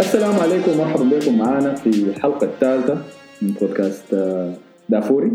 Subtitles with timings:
[0.00, 2.94] السلام عليكم ومرحبا بكم معنا في الحلقة الثالثة
[3.42, 4.52] من بودكاست آه،
[4.88, 5.32] دافوري.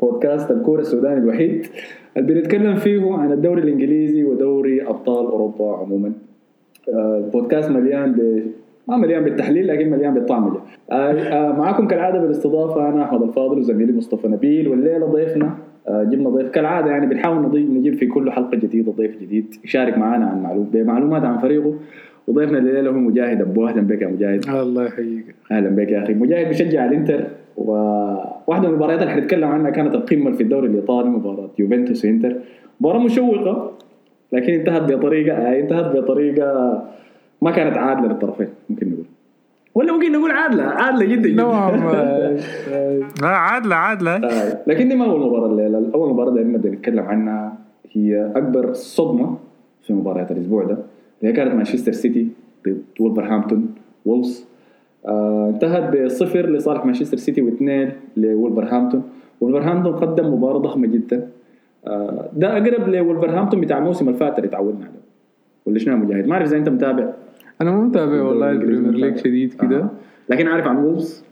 [0.00, 1.66] بودكاست الكورة السوداني الوحيد.
[2.16, 6.12] اللي بنتكلم فيه عن الدوري الإنجليزي ودوري أبطال أوروبا عموما.
[6.88, 8.42] آه، البودكاست مليان ب
[8.88, 10.58] ما مليان بالتحليل لكن مليان بالطعمجة
[10.90, 15.54] آه، معكم كالعادة بالاستضافة أنا أحمد الفاضل وزميلي مصطفى نبيل والليلة ضيفنا
[15.88, 20.42] جبنا ضيف كالعادة يعني بنحاول نجيب في كل حلقة جديدة ضيف جديد يشارك معنا عن
[20.42, 21.74] معلوم بمعلومات عن فريقه.
[22.28, 24.48] وضيفنا الليلة هو مجاهد أبو أهلا بك يا مجاهد.
[24.48, 25.34] الله يحييك.
[25.52, 26.14] أهلا بك يا أخي.
[26.14, 27.24] مجاهد بيشجع الإنتر
[27.56, 32.36] وواحده من المباريات اللي حنتكلم عنها كانت القمة في الدوري الإيطالي مباراة يوفنتوس وانتر
[32.80, 33.72] مباراة مشوقة
[34.32, 36.82] لكن انتهت بطريقة آه، انتهت بطريقة
[37.42, 39.04] ما كانت عادلة للطرفين ممكن نقول.
[39.74, 41.42] ولا ممكن نقول عادلة عادلة جدا جدا.
[43.22, 44.16] لا عادلة عادلة.
[44.16, 45.90] آه، لكن دي ما اول مباراه الليلة.
[45.94, 47.52] أول مباراة اللي نبدا نتكلم عنها
[47.92, 49.36] هي أكبر صدمة
[49.86, 50.78] في مباريات الأسبوع ده.
[51.20, 52.28] اللي هي كانت مانشستر سيتي
[52.68, 53.74] ضد ولفرهامبتون
[54.06, 54.46] وولفز
[55.06, 59.02] آه انتهت بصفر لصالح مانشستر سيتي واثنين لولفرهامبتون
[59.40, 61.28] ولفرهامبتون قدم مباراة ضخمة جدا.
[61.86, 65.08] آه ده أقرب لولفرهامبتون بتاع الموسم اللي فات اللي تعودنا عليه.
[65.66, 67.12] ولا شنو مجاهد؟ ما أعرف إذا أنت متابع.
[67.60, 69.16] أنا ما متابع والله ال Premier League.
[69.16, 69.78] شديد كده.
[69.78, 69.90] آه.
[70.28, 71.24] لكن عارف عن وولفز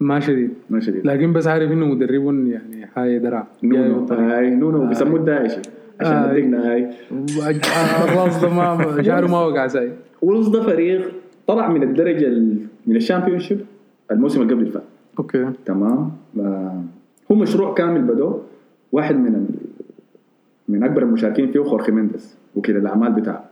[0.00, 0.50] ما شديد.
[0.70, 1.06] ما شديد.
[1.06, 3.46] لكن بس عارف إنه مدربهم يعني هاي درع.
[3.62, 4.06] نونو.
[4.10, 4.86] هاي نونو.
[4.86, 5.60] بيسموه الداعشي.
[6.00, 6.72] عشان آه.
[6.72, 6.90] هاي.
[8.04, 9.90] الراس ده ما شعره ما وقع زي.
[10.22, 11.12] وولفز ده فريق
[11.46, 13.60] طلع من الدرجة ال- من ال Championship
[14.10, 14.82] الموسم اللي قبل اللي فات.
[15.18, 15.50] أوكي.
[15.66, 16.10] تمام.
[16.40, 16.82] آه،
[17.32, 18.38] هو مشروع كامل بدو
[18.92, 19.46] واحد من ال...
[20.68, 23.44] من أكبر المشاركين فيه خورخي مينديز وكيل الأعمال بتاع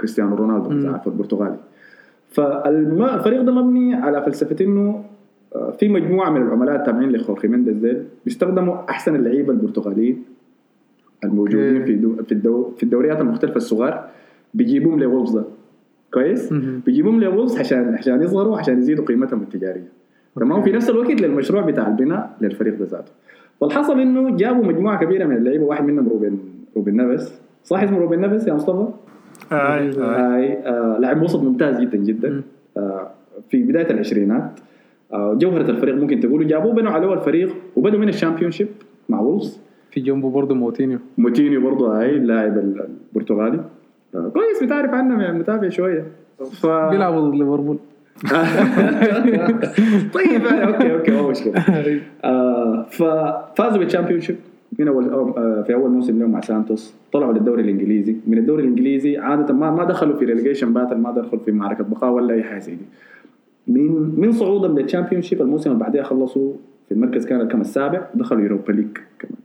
[0.00, 0.68] كريستيانو رونالدو.
[0.78, 1.56] بتاع البرتغالي.
[2.28, 5.04] فالفريق ده مبني على فلسفة إنه
[5.54, 10.22] آه، في مجموعة من العملاء التابعين لخورخي مينديز ديل بيستخدموا أحسن اللعيبة البرتغاليين
[11.24, 11.84] الموجودين.
[11.84, 14.08] في دو في, الدو في الدوريات المختلفة الصغار
[14.54, 15.44] بيجيبوهم لولفز ده
[16.14, 16.52] كويس؟
[16.86, 19.88] بيجيبوهم لولفز عشان عشان يظهروا عشان يزيدوا قيمتهم التجارية
[20.36, 20.62] تمام.
[20.62, 23.12] في نفس الوقت للمشروع بتاع البناء للفريق ده ذاته
[23.60, 26.38] فالحصل إنه جابوا مجموعة كبيرة من اللعيبة واحد منهم روبن
[26.76, 28.88] روبن نيفيز صح اسمه روبن نيفيز يا مصطفى؟
[29.52, 29.90] آي.
[29.90, 32.42] هاي آه لاعب وسط ممتاز جدا جدا.
[32.76, 33.10] آه
[33.50, 34.60] في بداية العشرينات
[35.12, 38.68] آه جوهرة الفريق ممكن تقولوا جابوه بنوا عليه الفريق وبدوا من ال Championship
[39.08, 40.98] مع وولفز في جنبه برضه موتينيو.
[41.18, 43.64] موتينيو برضه هاي اللاعب البرتغالي.
[44.14, 46.04] آه كويس بتعرف عنه يعني متابع شوية.
[46.52, 46.66] ف...
[46.66, 47.78] بيلعبوا ضد ليفربول.
[50.14, 51.54] طيب أوكي أوكي ما مشكلة.
[52.24, 54.36] آه ففازوا بال Championship
[54.78, 56.94] من أول آه في أول موسم لهم مع سانتوس.
[57.12, 58.16] طلعوا للدوري الإنجليزي.
[58.26, 62.10] من الدوري الإنجليزي عادة ما ما دخلوا في relegation battle ما دخلوا في معركة بقاء
[62.12, 62.84] ولا أي حاجة زي دي.
[63.66, 66.52] من من صعودهم لل Championship الموسم اللي بعدها خلصوا
[66.88, 68.86] في المركز كان كم السابع دخلوا يوروبا ليج
[69.18, 69.39] كمان.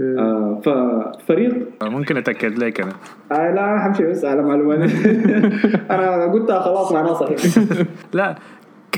[0.00, 2.92] آه ففريق ممكن أتأكد لك أنا.
[3.32, 4.90] آه لا أنا حمشي بس على معلومات
[5.90, 7.38] أنا قلتها خلاص معناها صحيح
[8.14, 8.34] لا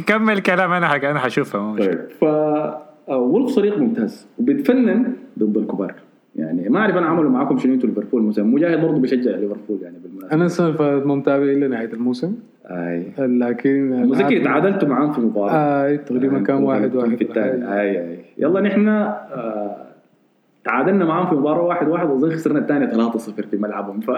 [0.07, 1.77] كمل كلام أنا حاجة أنا حشوفها.
[1.79, 2.25] طيب ف
[3.09, 5.95] آه، وولف فريق ممتاز وبيتفنن ضد الكبار
[6.37, 9.97] يعني ما أعرف أنا عملوا معاكم شنو أنتوا ليفربول مثلا مجاهد برضه بيشجع ليفربول يعني
[10.03, 10.69] بالمناسبة.
[10.69, 12.35] أنا ما متابع الا نهاية الموسم.
[12.67, 13.13] أي.
[13.19, 15.53] لكن متذكر تعادلتوا معاهم في مباراة.
[15.53, 17.15] آه تقريبا كان واحد واحد.
[17.17, 18.19] في الثاني أي أي.
[18.39, 19.77] يلا نحن آه
[20.65, 23.19] تعادلنا معاهم في مباراة واحد واحد واظن خسرنا الثانية 3-0
[23.51, 24.01] في ملعبهم.
[24.01, 24.11] ف...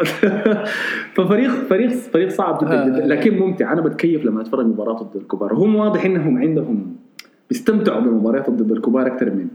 [1.16, 2.86] ففريق فريق فريق صعب جدا آه.
[2.86, 3.72] جدا لكن ممتع.
[3.72, 5.54] أنا بتكيف لما أتفرج مباراة ضد الكبار.
[5.54, 6.96] هم واضح إنهم عندهم
[7.48, 9.48] بيستمتعوا بمباريات ضد الكبار أكثر من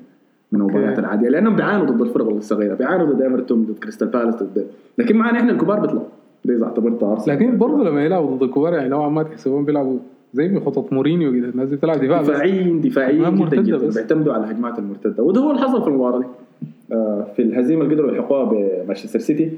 [0.52, 1.00] من المباريات.
[1.00, 4.66] العادية لأنهم بيعانوا ضد الفرق الصغيرة بيعانوا ضد إيفرتون ضد كريستال بالاس ضد
[4.98, 6.08] لكن معنا إحنا الكبار بيطلعوا.
[6.46, 7.36] ده إذا اعتبرت أرسنال.
[7.36, 9.98] لكن برضه لما يلعبوا ضد الكبار يعني نوعا ما تحسبهم بيلعبوا
[10.34, 13.90] زي في خطط مورينيو كده الناس دي بتلعب دفاع دفاعيين دفاعيين جدا جدا.
[13.90, 15.24] بيعتمدوا على الهجمات المرتدة.
[15.24, 16.26] وده هو اللي حصل في المباراة دي.
[17.36, 19.52] في الهزيمة اللي قدروا يلحقوها بمانشستر سيتي.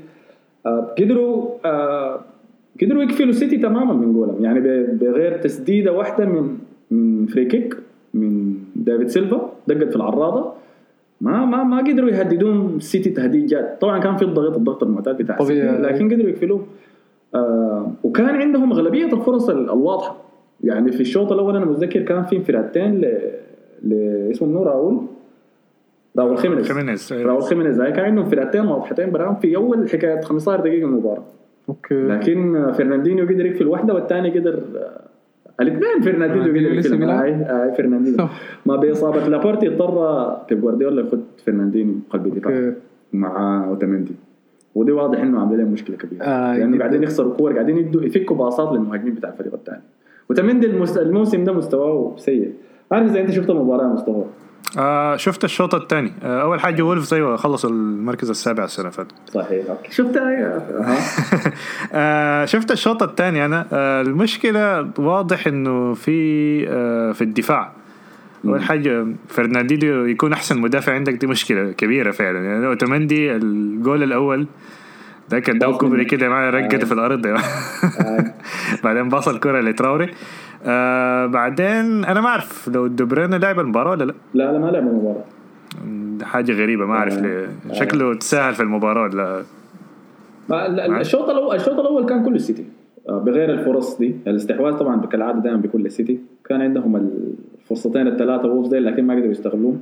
[0.66, 2.20] آه، قدروا آه،
[2.82, 6.58] قدروا يقفلوا السيتي تماما من جولهم يعني بغير تسديدة واحدة من
[6.92, 7.78] من free kick
[8.14, 10.52] من دافيد سيلفا دقت في العارضة.
[11.22, 13.78] ما ما ما قدروا يهددون السيتي تهديد جاد.
[13.80, 15.38] طبعا كان في الضغط الضغط المعتاد بتاع.
[15.40, 16.62] السيتي لكن قدروا يقفلوه.
[17.36, 20.18] آه وكان عندهم أغلبية الفرص ال- الواضحة.
[20.64, 23.18] يعني في الشوط الأول أنا متذكر كان في انفرادتين ل
[23.84, 23.94] ل
[24.32, 25.02] اسمه منو راؤول
[26.18, 26.68] راؤول خيمينيز.
[26.72, 27.82] خيمينيز راؤول خيمينيز.
[27.82, 31.24] هاي كان عندهم انفرادتين واضحتين براهم في أول حكاية 15 دقيقة من المباراه
[31.70, 32.08] أوكي.
[32.08, 35.02] لكن فرناندينيو قدر يقفل واحدة والثاني قدر آه،
[35.62, 38.28] الإثنين فرناندينيو قدر بيلعب؟ هاي فرناندينيو.
[38.66, 42.72] ما بإصابة لابورتي اضطر بيب جوارديولا ياخذ فرناندينيو قلب الدفاع
[43.14, 44.16] مع أوتاميندي.
[44.76, 46.24] ودي واضح إنه عامل لهم مشكلة كبيرة.
[46.24, 46.78] آه، لأنه.
[46.80, 49.82] قاعدين يخسروا كور قاعدين يدوا يفكوا باصات للمهاجمين بتاع الفريق الثاني.
[50.30, 50.68] وتمندي
[50.98, 52.54] الموسم ده مستواه سيء.
[52.92, 54.24] عارف إذا أنت شفت المباراة مصطفى
[54.78, 56.14] آه شفت الشوط الثاني.
[56.24, 59.12] آه أول حاجة وولفز أيوه خلصوا المركز السابع السنة فاتت.
[59.34, 59.66] صحيح.
[60.16, 60.98] يا أها.
[61.94, 63.66] آه شفت الشوط الثاني أنا.
[63.74, 66.12] آه المشكلة واضح إنه في
[66.70, 67.72] آه في الدفاع.
[68.46, 72.40] أول حاجة فرناندينيو يكون أحسن مدافع عندك دي مشكلة كبيرة فعلا.
[72.46, 74.48] يعني اوتومندي الجول الأول
[75.30, 76.06] ده كان داو كوبري.
[76.06, 76.86] كده معاه رقته آه.
[76.86, 77.28] في الأرض.
[77.28, 77.40] آه.
[78.84, 80.14] بعدين باص الكره لتراوري.
[80.66, 84.14] آه بعدين أنا ما أعرف لو دي بروينا لعب المباراة ولا لا.
[84.34, 85.24] لا لا ما لعب المباراة.
[86.18, 87.22] ده حاجة غريبة ما أعرف آه.
[87.22, 87.48] ليه.
[87.74, 89.44] شكله تساهل في المباراة ولا؟
[90.50, 92.66] ما- لا- الشوط الأول الشوط الأول كان كله السيتي.
[93.10, 94.16] آه، بغير الفرص دي.
[94.28, 96.96] الاستحواذ طبعا كالعاده دائما بيكون للسيتي كان عندهم
[97.62, 99.82] الفرصتين الثلاثة وولفز ديل لكن ما قدروا يستغلوهم.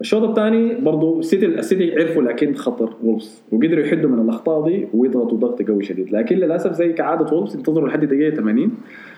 [0.00, 5.38] الشوط الثاني برضه السيتي السيتي عرفوا لكن خطر وولفز وقدروا يحدوا من الأخطاء دي ويضغطوا
[5.38, 8.70] ضغط قوي شديد لكن للأسف زي كعادة وولفز انتظروا لحد دقيقة 80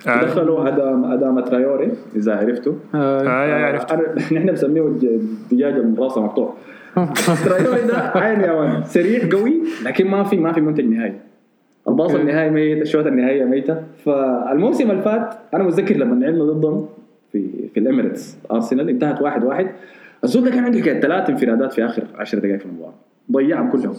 [0.09, 0.23] آه.
[0.25, 3.23] دخلوا ادام أدام ترايوري إذا عرفته آه.
[3.23, 6.55] آه عرفت أنا نحن بنسميه الدجاجه من راسها مقطوع
[7.45, 11.15] ترايوري ده عين يا man سريع قوي لكن ما في ما في منتج نهائي
[11.89, 12.15] الباص.
[12.15, 16.87] النهائي ميت الشوتة النهائية ميتة فالموسم اللي فات أنا متذكر لما لعبنا ضدهم
[17.33, 19.67] في في الإميريتس أرسنال انتهت واحد واحد
[20.25, 22.95] الزول ده كان عنده حكاية ثلاث انفرادات في آخر 10 دقائق في المباراة.
[23.33, 23.95] ضيعهم كلهم.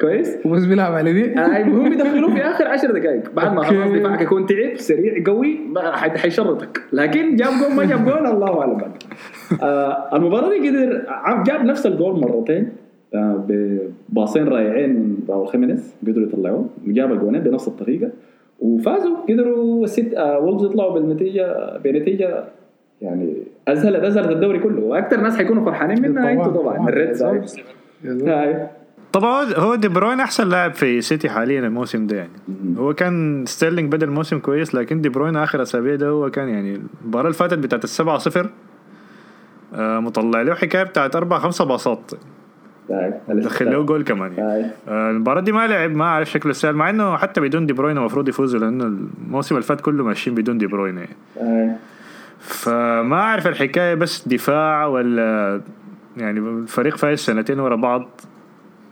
[0.00, 3.90] كويس؟ وبس بيلعب على دي؟ آه، هم بيدخلوه في آخر 10 دقائق بعد ما خلاص.
[3.92, 5.58] دفاعك يكون تعب سريع قوي
[6.16, 6.80] حيشرطك.
[6.92, 8.90] لكن جاب جول ما جاب جول الله أعلم بعد.
[9.62, 11.02] آه المباراة دي قدر
[11.46, 12.68] جاب نفس الجول مرتين.
[13.14, 16.66] آه بباصين رائعين من راول خيمينيز قدروا يطلعوه.
[16.86, 18.10] جاب الجولين بنفس الطريقة.
[18.60, 22.44] وفازوا قدروا الست آه وولفز يطلعوا بالنتيجه بنتيجة
[23.02, 23.34] يعني
[23.68, 24.80] ازهلت ازهلت الدوري كله.
[24.80, 26.88] وأكثر ناس حيكونوا فرحانين منها أنتوا طبعا.
[26.88, 27.58] ال Red Sides
[28.04, 28.28] يا زول.
[28.28, 28.66] هاي
[29.12, 32.30] طبعا هو دي بروين أحسن لاعب في سيتي حاليا الموسم ده يعني.
[32.78, 36.80] هو كان ستيرلينج بدا الموسم كويس لكن دي بروين آخر أسابيع ده هو كان يعني
[37.02, 38.50] المباراة اللي فاتت بتاعت السبعة صفر
[39.74, 42.10] آه مطلع له حكاية بتاعت أربع خمسة باصات.
[43.28, 44.52] دخل له جول كمان يعني.
[44.52, 47.72] هاي آه المباراة دي ما لعب ما اعرف شكله السهل مع إنه حتى بدون دي
[47.72, 51.72] بروين المفروض يفوزوا لأنه الموسم اللي فات كله ماشيين بدون دي بروين يعني.
[52.42, 55.60] فما أعرف الحكاية بس دفاع ولا
[56.16, 58.08] يعني الفريق فايز سنتين ورا بعض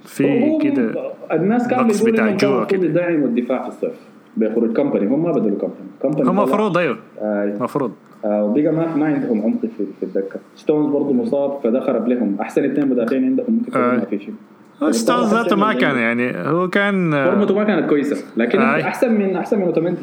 [0.04, 2.86] في كده الناس كانوا بيقولوا بتاع جوا المفروض كده.
[2.86, 3.92] يدعموا الدفاع في الصيف
[4.36, 6.38] بيخرج كمباني هم ما بدلوا كمباني كمباني هم.
[6.38, 6.98] المفروض أيوه.
[7.20, 7.44] آه.
[7.44, 7.92] المفروض.
[8.24, 10.40] آه وبقى ما ما عندهم عمق في, في الدكة.
[10.56, 13.92] ستونز برضه مصاب فده خرب لهم أحسن اثنين مدافعين عندهم ممكن آه.
[13.96, 14.34] ما في شيء.
[14.82, 18.24] هو ستونز ذاته ما كان يعني هو كان آه، فورمته ما كانت كويسة.
[18.36, 18.80] لكن آه.
[18.82, 20.02] أحسن من أحسن من أوتاميندي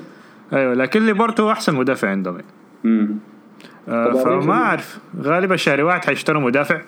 [0.53, 2.37] أيوه لكن لابورت هو أحسن مدافع عندهم.
[2.85, 3.36] امم آه،
[3.87, 4.49] فما شديد.
[4.49, 6.81] أعرف غالبا شهر واحد حيشتروا مدافع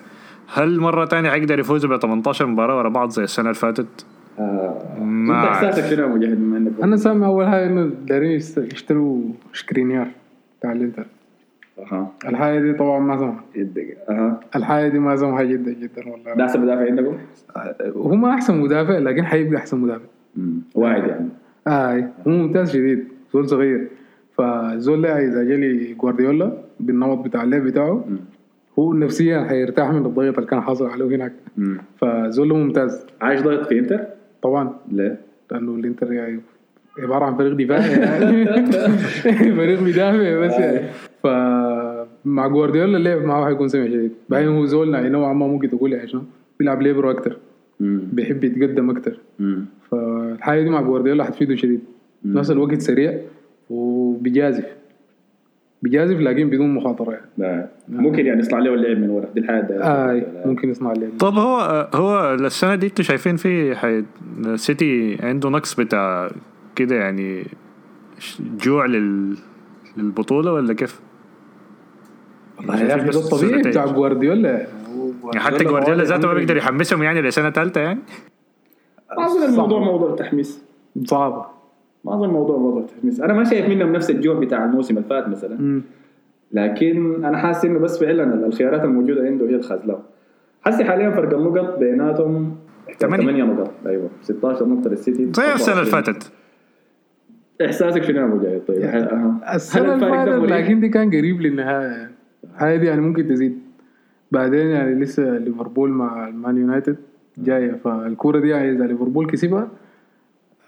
[0.54, 4.04] هل مرة تانية حيقدر يفوزوا ب 18 مباراة ورا بعض زي السنة اللي فاتت؟
[4.38, 4.96] آه.
[5.02, 5.64] ما أنت أعرف.
[5.64, 9.20] أحساسك شنو مجاهد بما انك أنا سامع أول حاجة إنه دايرين يست- يشتروا
[9.52, 10.08] شكرينيار
[10.60, 11.06] بتاع الإنتر
[11.78, 16.10] أها الحاجة دي طبعا ما سامعها يدق أها الحاجة دي ما سامعها جدا جدا ده
[16.10, 17.16] والله أحسن مدافع عندكم؟
[17.96, 20.04] هو ما أحسن مدافع لكن حيبقى أحسن مدافع
[20.36, 20.60] مم.
[20.74, 21.28] واعد يعني
[21.68, 23.88] اي هو ممتاز شديد زول صغير
[24.38, 28.16] فزول ده إذا جالي جوارديولا بالنمط بتاع اللعب بتاعه مم.
[28.78, 31.32] هو نفسيا حيرتاح من الضغط اللي كان حاصل عليه هناك.
[31.96, 33.06] فزول ممتاز.
[33.20, 34.00] عايش ضغط في انتر؟
[34.42, 34.74] طبعا.
[34.92, 36.40] ليه؟ لأنه الانتر يعني
[36.98, 38.46] عبارة عن فريق دفاعي يعني.
[39.56, 40.86] فريق بيدافع بس يعني.
[41.22, 44.12] فمع جوارديولا اللعب معه حيكون سمع شديد.
[44.28, 46.22] بعدين هو زول يعني نوعا ما ممكن تقول يعني شنو؟
[46.58, 47.36] بيلعب ليبرو أكتر.
[47.80, 49.18] بيحب يتقدم أكتر.
[49.90, 51.80] فالحاجة دي مع جوارديولا حتفيده شديد.
[52.24, 53.18] نفس الوقت سريع
[53.70, 54.79] وبيجازف
[55.82, 57.20] بيجازف لكن بدون مخاطرة.
[57.38, 57.68] يعني.
[57.88, 61.34] ممكن يعني يصنع له اللعب من ورا؟ دي الحاجة ده آه ممكن يصنع اللعب طب
[61.34, 64.04] هو هو السنة دي أنتوا شايفين في حي...
[64.54, 66.30] سيتي عنده نقص بتاع
[66.76, 67.44] كده يعني
[68.40, 69.36] جوع لل...
[69.96, 71.00] للبطولة ولا كيف؟
[72.58, 74.66] والله يا أخي ده الطبيعي بتاع جوارديولا.
[75.24, 78.00] يعني حتى جوارديولا ذاته ما بيقدر يحمسهم يعني لسنة ثالثة يعني؟
[79.10, 80.62] أظن الموضوع موضوع تحميس
[81.04, 81.59] صعبه
[82.04, 85.28] ما أظن الموضوع موضوع تحميس أنا ما شايف منهم نفس الجوع بتاع الموسم اللي فات
[85.28, 85.56] مثلا.
[85.60, 85.82] مم.
[86.52, 89.98] لكن أنا حاسس إنه بس فعلا الخيارات الموجودة عنده هي الخازلة
[90.62, 92.56] حاسس حاليا فرق النقط بيناتهم
[92.98, 93.26] تمانية.
[93.26, 93.70] 8 نقط.
[93.86, 94.08] أيوه.
[94.22, 95.32] 16 نقطة للسيتي.
[95.32, 96.02] زي السنة اللي 24.
[96.02, 96.32] فاتت
[97.64, 98.84] إحساسك شنو يا مجاهد طيب؟
[99.54, 103.58] السنة اللي فاتت؟ لكن دي كان قريب للنهايه دي يعني ممكن تزيد.
[104.32, 106.96] بعدين يعني لسه ليفربول مع المان يونايتد
[107.38, 109.68] جاية فالكورة دي يعني اذا ليفربول كسبها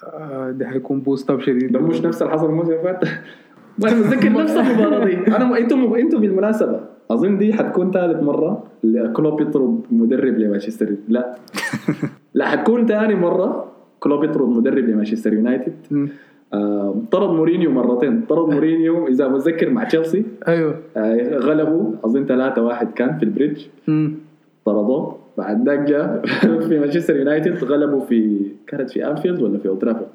[0.03, 1.73] آه، دي حيكون boost up شديد.
[1.73, 3.05] ده مش نفس اللي حصل الموسم اللي فات؟
[3.83, 5.17] وأنا متذكر نفس المباراة دي.
[5.37, 6.81] أنا أنتم أنتم بالمناسبة
[7.11, 11.35] أظن دي حتكون ثالث مرة اللي كلوب يطرد مدرب لمانشستر لا.
[12.35, 16.09] لا حتكون ثاني مرة كلوب يطرد مدرب لمانشستر يونايتد.
[16.55, 18.21] آه، طرد مورينيو مرتين.
[18.29, 20.25] طرد مورينيو إذا متذكر مع تشيلسي.
[20.49, 20.79] أيوه.
[20.97, 23.67] آه، غلبوا أظن 3 1 كان في البريدج.
[24.65, 25.22] طردوه.
[25.39, 26.23] بعد ذاك جاء
[26.69, 30.09] في مانشستر يونايتد غلبوا في كانت في أنفيلد ولا في أولد ترافورد؟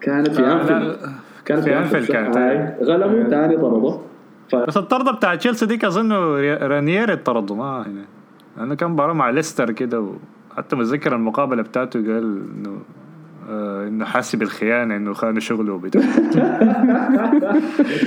[0.00, 0.96] كانت في آه، أنفيلد
[1.44, 2.36] كانت في أنفيلد صح؟ كانت.
[2.36, 2.74] هاي.
[2.84, 4.02] غلبوا ثاني طردوه
[4.52, 6.12] ف- بس الطرده بتاع تشيلسي ديك أظن
[6.62, 8.04] رانييري طرده ما هنا
[8.56, 10.00] لأنه كان مباراة مع ليستر كده
[10.52, 12.80] وحتى متذكر المقابلة بتاعته قال إنه آه
[13.88, 16.02] إنه حاسس بالخيانه إنه خانوا شغله وبتاع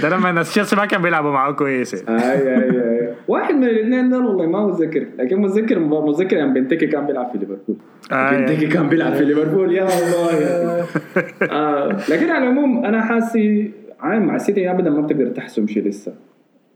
[0.02, 2.24] ده لما الناس تشيلسي ما كان بيلعبوا معاه كويس يعني.
[2.24, 2.70] أي أي
[3.00, 7.32] أي واحد من الاثنين دول والله ما متذكر لكن متذكر متذكر يعني بنتكي كان بيلعب
[7.32, 7.76] في ليفربول
[8.12, 10.86] آه، بنتكي كان بيلعب في ليفربول يا الله يا.
[11.52, 16.14] آه لكن على العموم أنا حاسي عين مع السيتي ابدا ما بتقدر تحسم شيء لسه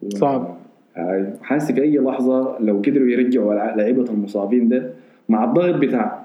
[0.09, 0.57] صعب.
[1.43, 4.89] حاسس في أي لحظة لو قدروا يرجعوا لع- لعيبة المصابين ده
[5.29, 6.23] مع الضغط بتاع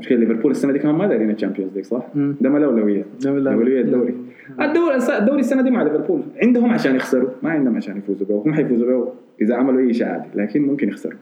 [0.00, 3.04] مشكلة ليفربول السنة دي كمان ما دايرين ال Champions League صح؟ ده ما له اولويه
[3.20, 4.14] ده لا- اولويه الدوري.
[4.60, 8.54] الدوري الدوري السنة دي مع ليفربول عندهم عشان يخسروا ما عندهم عشان يفوزوا به هم
[8.54, 11.18] حيفوزوا به إذا عملوا أي شيء عادي لكن ممكن يخسروا.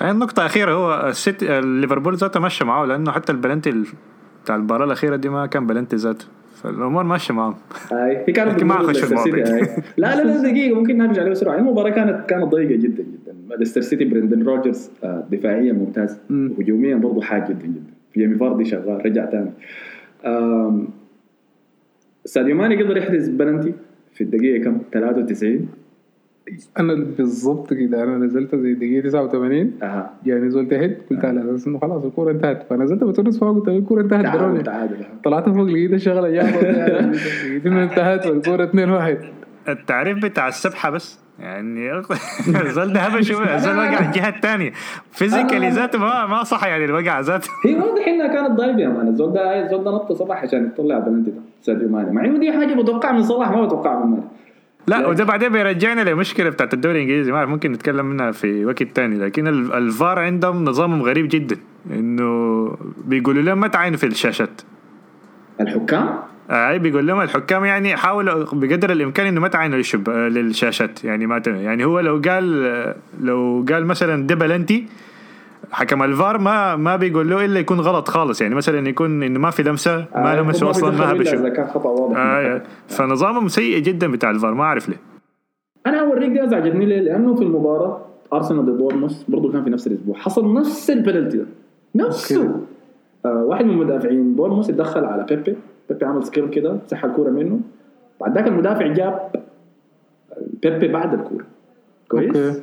[0.00, 3.86] يعني النقطة الأخيرة هو السيتي ليفربول ذاته مشى معاه لأنه حتى البلنتي ال-
[4.44, 6.24] بتاع المباراة الأخيرة دي ما كان بلنتي ذاته
[6.62, 7.54] فالأمور ماشية معاهم.
[7.92, 9.66] هاي هي كانت ما هاي.
[9.96, 11.58] لا لا لا دقيقة ممكن نرجع عليه بسرعة.
[11.58, 13.56] المباراة كانت كانت ضيقة جدا جدا.
[13.58, 16.52] ليستر سيتي برندن روجرز آه، دفاعيا ممتاز مم.
[16.58, 17.91] وهجوميا برضه حاد جدا جدا.
[18.16, 19.50] جيمي فاردي شغال رجع ثاني
[22.24, 23.72] ساديو ماني قدر يحرز بلنتي
[24.14, 25.68] في الدقيقة كم؟ 93
[26.78, 30.10] أنا بالضبط كده أنا نزلت زي دقيقة 89 أها.
[30.26, 32.62] يعني نزلت هيد قلت على أساس إنه خلاص الكورة انتهت.
[32.70, 36.64] فنزلت بتونس فوق قلت الكورة انتهت تعادل تعادل طلعت فوق لقيت الشغلة جابت
[37.46, 39.18] لقيت انه انتهت والكورة 2 1
[39.68, 41.21] التعريف بتاع السبحة بس.
[41.38, 41.98] يعني
[42.48, 44.72] الزول ده هبش الزول وقع الجهة الثانية
[45.12, 47.48] physically ذاته ما ما صح يعني الوقع ذاته.
[47.66, 50.98] هي واضح إنها كانت dive يا man الزول ده الزول ده نط سباحة عشان يطلع
[50.98, 51.40] بلنتي ده.
[51.62, 54.22] ساديو ماني مع إنه دي حاجة بتوقع من صلاح ما بتوقع من ماني
[54.86, 57.32] لا وده بعدين بيرجعنا لمشكلة بتاعت الدوري الإنجليزي.
[57.32, 59.18] ما ممكن نتكلم منها في وقت تاني.
[59.18, 61.56] لكن ال- الفار عندهم نظامهم غريب جدا.
[61.90, 62.68] إنه
[63.04, 64.60] بيقولوا لهم ما تعاينوا في الشاشات.
[65.62, 66.18] الحكام؟
[66.50, 70.10] أي بيقول لهم الحكام يعني حاولوا بقدر الإمكان إنه ما تعاينوا للشب...
[70.10, 71.04] للشاشات.
[71.04, 71.42] يعني ما.
[71.46, 74.86] يعني هو لو قال لو قال مثلا ده بلنتي
[75.70, 78.40] حكم الفار ما ما بيقول له إلا يكون غلط خالص.
[78.40, 81.46] يعني مثلا يكون إنه ما في لمسة ما آه، لمسه أصلا ما إلا إذا بيشوف
[81.46, 82.16] كان خطأ واضح.
[82.16, 84.96] آه فنظامهم سيء جدا بتاع الفار ما أعرف ليه.
[85.86, 88.00] أنا اوريك دي ازعجتني ليه؟ لأنه في المباراة
[88.32, 91.46] ارسنال ضد بورنموث برضه كان في نفس الأسبوع حصل نفس البلنتي ده.
[91.94, 92.42] نفسه.
[92.42, 92.60] آه
[93.24, 95.56] واحد من مدافعين بورنموث اتدخل على بيبي.
[95.88, 97.60] بيبي عمل skill كده سحب الكوره منه.
[98.20, 99.30] بعد ذاك المدافع جاب
[100.62, 101.44] بيبي بعد الكورة.
[102.08, 102.62] كويس؟ okay.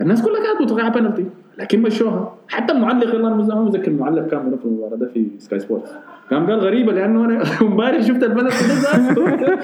[0.00, 1.26] الناس كلها كانت متوقعة بنالتي
[1.58, 5.26] لكن مشوها حتى المعلق والله أنا ما متذكر المعلق كان منو في المباراة ده في
[5.38, 5.92] سكاي سبورتس
[6.30, 9.54] قام قال غريبة لأنه أنا امبارح شفت البنالتي ده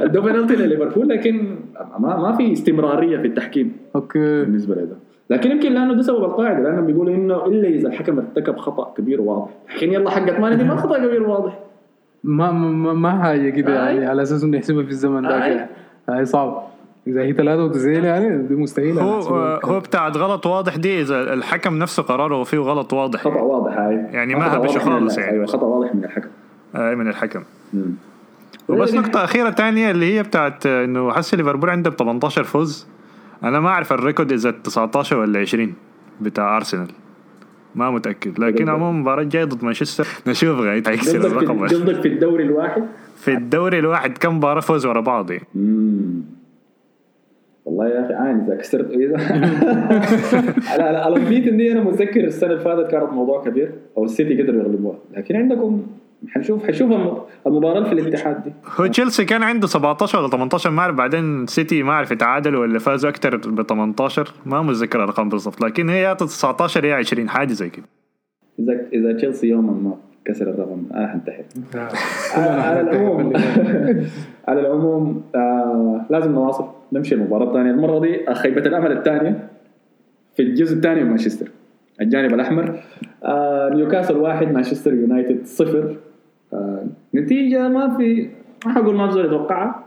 [0.00, 1.56] ادوا بنالتي لليفربول لكن
[1.98, 4.18] ما ما في استمرارية في التحكيم okay.
[4.18, 4.96] بالنسبة لده
[5.30, 9.20] لكن يمكن لأنه ده سبب القاعدة لانهم بيقولوا إنه إلا إذا الحكم ارتكب خطأ كبير
[9.20, 9.50] وواضح.
[9.76, 11.58] لكن يلا حقت ماني دي ما خطأ كبير واضح
[12.24, 13.74] ما ما, ما حاجة كده.
[13.74, 15.68] يعني على أساس إنه يحسبها في الزمن ده.
[16.08, 16.62] هاي صعب.
[17.06, 19.60] إذا هي 93 يعني دي مستحيل هو.
[19.64, 23.20] هو بتاعت غلط واضح دي إذا الحكم نفسه قراره فيه غلط واضح.
[23.20, 25.32] خطأ واضح هاي يعني ما هبشه واضح من خالص ال- يعني.
[25.34, 26.28] أيوه خطأ واضح من الحكم.
[26.76, 27.42] آه من الحكم.
[27.74, 27.94] مم.
[28.68, 32.86] وبس نقطة أخيرة تانية اللي هي بتاعت إنه حس ليفربول عنده ب 18 فوز.
[33.44, 35.74] أنا ما أعرف ال record إذا 19 ولا 20
[36.20, 36.88] بتاع أرسنال.
[37.74, 38.38] ما متأكد.
[38.38, 40.06] لكن عموما المباراة الجاية ضد مانشستر.
[40.26, 41.64] نشوف غاية هيكسر الرقم.
[41.64, 42.84] قصدك في الدوري الواحد؟
[43.16, 45.46] في الدوري الواحد كم مباراة فوز ورا بعض؟ يعني.
[47.64, 49.16] والله يا أخي عاني إذا كسرت اذا
[50.66, 54.42] على على ال unbeaten دي أنا متذكر السنة اللي فاتت كانت موضوع كبير أو السيتي
[54.42, 54.98] قدروا يغلبوها.
[55.16, 55.86] لكن عندكم
[56.28, 58.52] حنشوف حنشوف الم- المباراة في الاتحاد دي.
[58.80, 62.78] هو تشيلسي كان عنده 17 ولا 18 ما أعرف بعدين سيتي ما أعرف تعادلوا ولا
[62.78, 67.52] فازوا أكثر ب 18 ما متذكر الأرقام بالضبط لكن هي يا 19 يا 20 حاجة
[67.52, 67.84] زي كده.
[68.58, 71.44] اذا إذا تشيلسي يوما ما كسر الرقم أنا حنتحر.
[71.78, 71.88] آه.
[72.38, 73.32] على على العموم
[74.48, 76.64] على العموم آه لازم نواصل.
[76.92, 79.48] نمشي المباراه الثانية المرة دي خيبة الأمل الثانية.
[80.36, 81.48] في الجزء الثاني من مانشستر.
[82.00, 82.80] الجانب الأحمر.
[83.24, 85.78] آه نيوكاسل واحد مانشستر يونايتد صفر.
[85.78, 85.96] آه
[87.14, 88.28] نتيجة ما في
[88.66, 89.84] ما حقول ما بزول يتوقعها.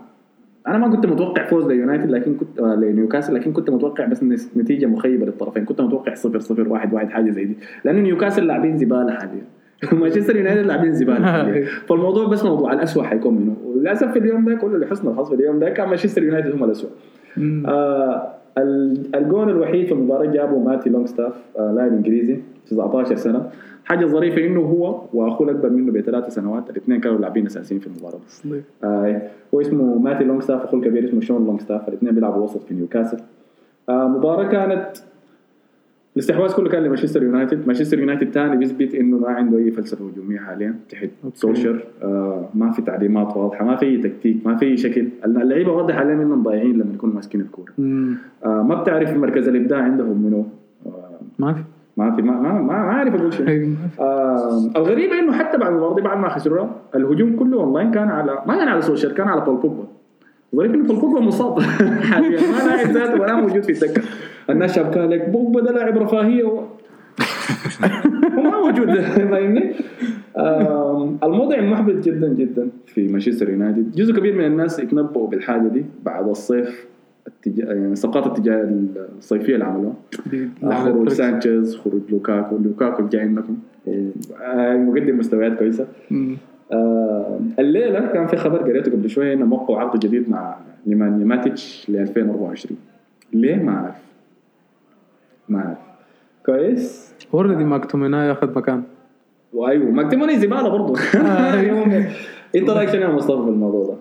[0.67, 4.23] أنا ما كنت متوقع فوز ليونايتد لكن كنت آه لنيوكاسل لكن كنت متوقع بس
[4.57, 5.65] نتيجة مخيبة للطرفين.
[5.65, 7.57] كنت متوقع صفر صفر واحد واحد حاجة زي دي.
[7.85, 9.43] لأنه نيوكاسل لاعبين زبالة حاليا.
[9.93, 11.65] ومانشستر يونايتد لاعبين زبالة حاليا.
[11.89, 13.55] فالموضوع بس موضوع الاسوء حيكون منه.
[13.65, 16.89] وللأسف في اليوم ده كله لحسن الحظ في اليوم ده كان مانشستر يونايتد هم الاسوء.
[17.67, 23.49] آه ال- الجون الوحيد في المباراة جابه ماتي لونغستاف آه لاعب إنجليزي 19 سنة.
[23.85, 28.19] حاجة ظريفة إنه هو وأخوه الأكبر منه بثلاث سنوات الاثنين كانوا لاعبين أساسيين في المباراة.
[28.45, 28.61] دي.
[28.83, 29.21] آه
[29.53, 33.17] هو اسمه ماتي لونغستاف أخوه الكبير اسمه شون لونغستاف الاثنين بيلعبوا وسط في نيوكاسل.
[33.89, 34.89] آه مباراة كانت
[36.15, 37.67] الاستحواذ كله كان لمانشستر يونايتد.
[37.67, 41.09] مانشستر يونايتد ثاني بيثبت إنه ما عنده أي فلسفة هجومية حاليا تحت.
[41.33, 45.07] سولشر آه ما في تعليمات واضحة ما في تكتيك ما في شكل.
[45.25, 47.73] اللعيبة واضح عليهم إنهم ضايعين لما يكونوا ماسكين الكورة.
[48.45, 50.45] آه ما بتعرف مركز الإبداع عندهم منو.
[50.85, 51.61] آه ما في.
[51.97, 53.75] ما في ما ما, ما, عارف أقول شنو في.
[53.99, 58.43] آه الغريب إنه حتى بعد المباراه دي بعد ما خسروا الهجوم كله اونلاين كان على
[58.47, 59.83] ما كان على سولشر كان على بول بوجبا
[60.53, 61.59] الغريب إنه بول بوجبا مصاب.
[62.11, 64.01] حاليا ما لاعب ذاته ولا موجود في الدكه
[64.49, 66.59] الناس شابكه لك بوجبا ده لاعب رفاهية و...
[68.37, 69.73] هو ما موجود فاهمني؟
[70.37, 75.85] آم، الوضع محبط جدا جدا في مانشستر يونايتد جزء كبير من الناس يتنبؤوا بالحاجة دي
[76.03, 76.87] بعد الصيف.
[77.27, 77.65] التجا...
[77.65, 78.69] يعني الصفقات التجاه
[79.17, 79.93] الصيفية اللي عملوها.
[80.63, 83.57] آه، خروج سانشيز خروج لوكاكو لوكاكو جاي عندكم.
[84.41, 85.87] آه، مقدم مستويات كويسة.
[86.71, 90.55] آه، الليلة كان في خبر قريته قبل شوية إنه وقعوا عقد جديد مع
[90.87, 92.77] نيمانيا ماتيتش ل 2024
[93.33, 93.95] ليه؟ ما أعرف.
[95.49, 95.77] ما أعرف.
[96.45, 97.13] كويس.
[97.33, 98.83] already ماكتوميناي اخذ مكان.
[99.53, 100.95] وأيوه ماكتوميناي زبالة برضه
[102.55, 103.95] إنت رأيك شنو يا مصطفى في الموضوع ده؟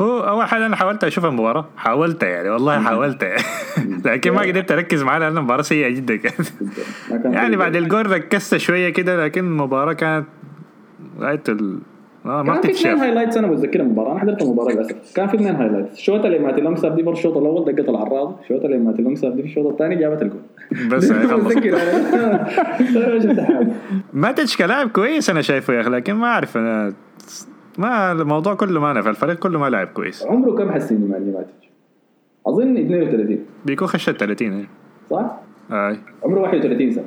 [0.00, 3.22] هو أول حاجة أنا حاولت أشوف المباراة حاولت يعني والله حاولت.
[3.22, 3.42] يعني
[4.04, 6.48] لكن ما قدرت أركز معاها لأن المباراة سيئة جدا كانت.
[7.36, 10.26] يعني بعد الجول ركزت شوية كده لكن المباراة كانت
[11.20, 11.78] غايه ال
[12.24, 14.12] ما كان في اثنين highlights أنا بتذكر المباراة.
[14.12, 15.14] أنا حضرت المباراة للأسف.
[15.16, 18.38] كان في اثنين highlights الشوط اللي ماتي لونج دي برضه الشوط الأول دقت العارضة.
[18.42, 20.40] الشوط اللي ماتي لونج دي في الشوط الثاني جابت الجول
[20.90, 21.12] بس.
[21.12, 21.76] بتذكر
[22.14, 23.74] أنا
[24.12, 26.92] ماتش كلاعب كويس أنا شايفه يا أخي لكن ما أعرف أنا
[27.78, 30.26] ما الموضوع كله ما نفع الفريق كله ما لعب كويس.
[30.26, 31.68] عمره كم حسيني مع ماتيتش؟
[32.46, 34.68] أظن 32 بيكون خش ال 30 يعني.
[35.10, 35.40] صح؟
[35.72, 35.98] أي.
[36.24, 37.04] عمره 31 سنة.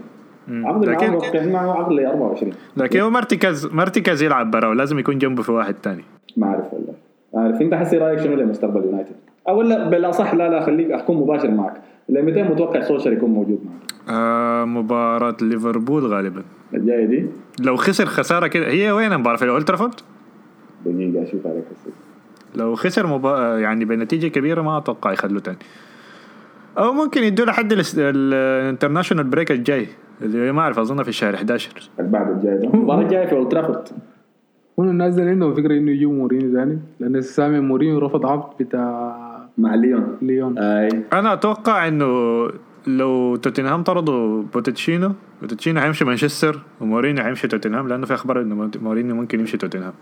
[0.50, 5.18] عقد معاه لكن معه عقد ل 24 لكن هو مرتكز مرتكز يلعب برا ولازم يكون
[5.18, 6.04] جنبه في واحد تاني.
[6.38, 6.94] ما أعرف والله.
[7.36, 9.16] عارف أنت حسي رأيك شنو لمستقبل يونايتد؟
[9.50, 11.82] أو لا بالأصح لا لا خليك اكون مباشر معك.
[12.10, 16.44] ل 200 متوقع سولشر يكون موجود معك؟ آه مباراة ليفربول غالبا.
[16.74, 17.26] الجاية دي؟
[17.60, 19.94] لو خسر خسارة كده هي وين المباراة في اولد ترافورد؟
[20.86, 21.92] دقيقه أشوف عليك هسه
[22.56, 23.60] لو خسر مبا...
[23.60, 25.58] يعني بنتيجة كبيرة ما أتوقع يخلوه تاني.
[26.78, 29.88] أو ممكن يدوا لحد ال international break الجاي.
[30.22, 32.68] اللي ما أعرف أظن في الشهر 11 اللي بعد الجاي ده.
[32.74, 33.88] المباراه الجايه في اولد ترافورد
[34.80, 36.80] هنا الناس دي عندهم فكره إنه يجيبوا مورينيو ثاني.
[37.00, 39.18] لأن سامع مورينيو رفض عقد بتاع
[39.58, 40.18] مع ليون.
[40.22, 40.58] ليون.
[40.58, 40.90] أي.
[41.14, 42.06] أنا أتوقع إنه
[42.88, 45.12] لو توتنهام طردوا بوتشيتينو
[45.42, 49.94] بوتشيتينو هيمشي مانشستر ومورينيو هيمشي توتنهام لأنه في أخبار إنه مورينيو ممكن يمشي توتنهام.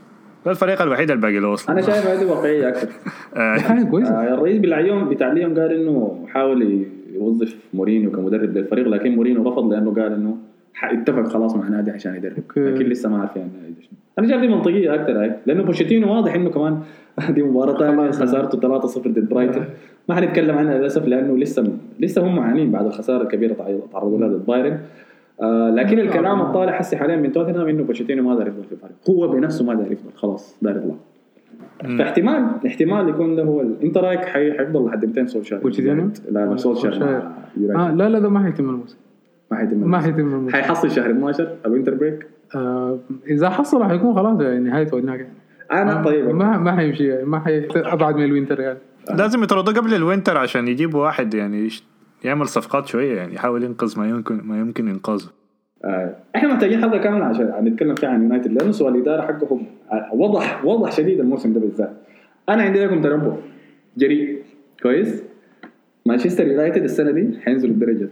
[0.46, 1.72] ده الفريق الوحيد الباقي له أصلا.
[1.76, 2.88] أنا شايف هذه واقعية أكثر.
[3.36, 8.58] آه، حاجة كويسه آه، الرئيس بتاع ليون بتاع ليون قال إنه حاول يوظف مورينيو كمدرب
[8.58, 10.38] للفريق لكن مورينيو رفض لأنه قال إنه
[10.74, 12.34] ح- اتفق خلاص مع نادي عشان يدرب.
[12.58, 13.50] لكن لسه ما عارف يعني.
[14.20, 16.80] أنا شايف دي منطقية أكثر هاي لأنه بوشيتينو واضح إنه كمان
[17.36, 18.12] دي مباراة ثانية.
[18.12, 19.66] خسارته 3-0 ضد برايتون.
[20.10, 21.68] ما حنتكلم عنها للأسف لأنه لسه
[22.00, 23.54] لسه هم معانين بعد الخسارة الكبيرة
[23.94, 24.78] تعرضوا لها ضد بايرن.
[25.42, 28.96] آه لكن الكلام الطالع حسي حاليا من توتنهام إنه بوشيتينو ما دار يفضل في الفريق.
[29.10, 30.96] هو بنفسه ما دار يفضل خلاص دار يطلع.
[31.98, 33.76] فاحتمال احتمال يكون ده هو ال...
[33.84, 34.58] أنت رأيك حي...
[34.58, 37.04] حيفضل لحد 200 سولشار بوتشيتينو؟ لا لا سولشاير.
[37.04, 38.98] آه لا لا ده ما حيتم الموسم.
[39.52, 40.56] ما حيتم ما حيتم الموسم.
[40.56, 45.34] حيحصل شهر 12 ال winter break؟ آه إذا حصل حيكون خلاص يعني نهايته هناك يعني.
[45.72, 46.30] أنا طيب.
[46.30, 48.80] ما ما حيمشي يعني ما حي أبعد من ال winter يعني.
[49.18, 51.70] لازم يطردوه قبل ال winter عشان يجيبوا واحد يعني
[52.26, 55.30] يعمل صفقات شوية يعني يحاول ينقذ ما يمكن ما يمكن إنقاذه.
[55.86, 56.16] آه.
[56.36, 60.66] إحنا محتاجين حلقه كامله عشان نتكلم فيها عن يونايتد لأنه سؤال الإدارة حقهم آه، وضح
[60.66, 61.94] وضح شديد الموسم ده بالذات.
[62.50, 63.34] أنا عندي لكم تنبؤ
[63.98, 64.42] جريء
[64.84, 65.24] كويس.
[66.06, 68.10] مانشستر يونايتد السنة دي حينزلوا الدرجة.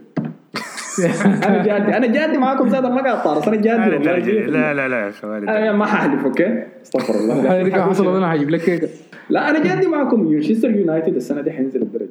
[1.47, 4.99] أنا جادي أنا جادي معاكم ذاته ما قاعد طارس أنا جادي لا لا لا لا
[4.99, 5.49] يا أخي والد.
[5.49, 7.69] أنا ما ححلف أوكي؟ استغفر الله.
[7.69, 8.89] كان حصل أنا حجيب لك كيكة.
[9.29, 10.23] لا أنا جادي معاكم.
[10.23, 12.09] مانشستر يونايتد السنة دي حينزل الدرجة.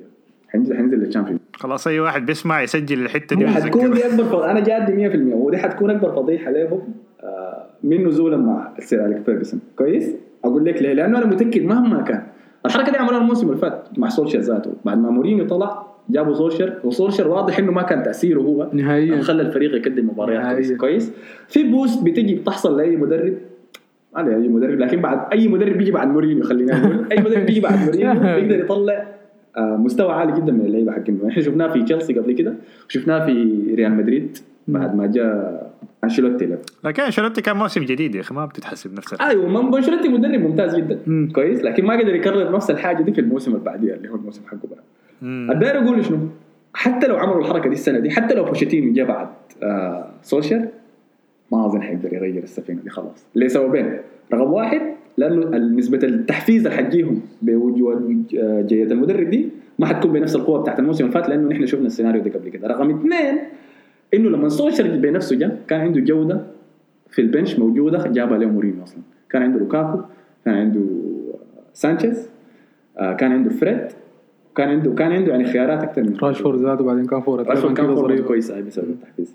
[0.48, 4.42] حينزل حينزل لل Championship خلاص أي واحد بيسمع يسجل الحتة دي حتكون دي أكبر فض...
[4.42, 6.80] أنا جادي 100% ودي حتكون أكبر فضيحة لهم
[7.22, 9.60] آه، من نزولا مع السير أليك فيرجسون.
[9.76, 10.10] كويس؟
[10.44, 12.22] أقول لك ليه؟ لأنه أنا متأكد مهما كان.
[12.66, 14.72] الحركة دي عملوها الموسم اللي فات مع سولشر ذاته.
[14.84, 18.68] بعد ما مورينيو طلع جابوا سولشر وسولشر واضح إنه ما كان تأثيره هو.
[18.72, 19.20] نهائيا.
[19.22, 20.54] خلى الفريق يقدم مباريات.
[20.54, 20.72] كويس.
[20.72, 21.12] كويس؟
[21.48, 23.34] في boost بتجي بتحصل لأي مدرب.
[24.14, 27.06] ما أدري أي مدرب لكن بعد أي مدرب بيجي بعد مورينيو خلينا نقول.
[27.12, 29.06] أي مدرب بيجي بعد مورينيو بيقدر يطلع
[29.58, 32.54] مستوى عالي جدا من اللعيبة حقنا إحنا شفناه في تشيلسي قبل كده
[32.88, 33.32] وشفناه في
[33.74, 34.38] ريال مدريد
[34.68, 35.72] بعد ما جاء
[36.04, 39.14] انشيلوتي لعب لكن انشيلوتي كان موسم جديد يا أخي ما بتتحسب نفس.
[39.14, 40.98] أيوه ما انشيلوتي مدرب ممتاز جدا.
[41.06, 41.28] مم.
[41.34, 44.42] كويس لكن ما قدر يكرر نفس الحاجة دي في الموسم اللي بعديه اللي هو الموسم
[44.46, 44.80] حقه بعد
[45.22, 45.50] مم.
[45.50, 46.18] الداير أقول شنو؟
[46.74, 49.28] حتى لو عملوا الحركة دي السنة دي حتى لو بوشيتينو جاء بعد
[49.62, 50.68] آه سولشر
[51.52, 53.26] ما أظن حيقدر يغير السفينة دي خلاص.
[53.34, 53.98] لسببين
[54.32, 54.80] رقم واحد
[55.18, 58.26] لأنه نسبه التحفيز اللي حتجيهم بوجود
[58.66, 59.48] جية المدرب دي
[59.78, 62.68] ما حتكون بنفس القوة بتاعت الموسم اللي فات لأنه نحن شفنا السيناريو ده قبل كده.
[62.68, 63.38] رقم اثنين
[64.14, 66.40] إنه لما سولشر بنفسه جاء كان عنده جودة
[67.10, 69.02] في ال bench موجودة جابها له مورينيو أصلا.
[69.30, 69.98] كان عنده لوكاكو
[70.44, 70.80] كان عنده
[71.74, 72.28] سانشيز
[72.98, 73.86] آه، كان عنده فريد
[74.56, 77.94] كان عنده كان عنده يعني خيارات أكثر من راشفورد ذاته وبعدين كان فورة راشفورد كان
[77.96, 79.34] ظريف كويسه هاي بسبب التحفيز.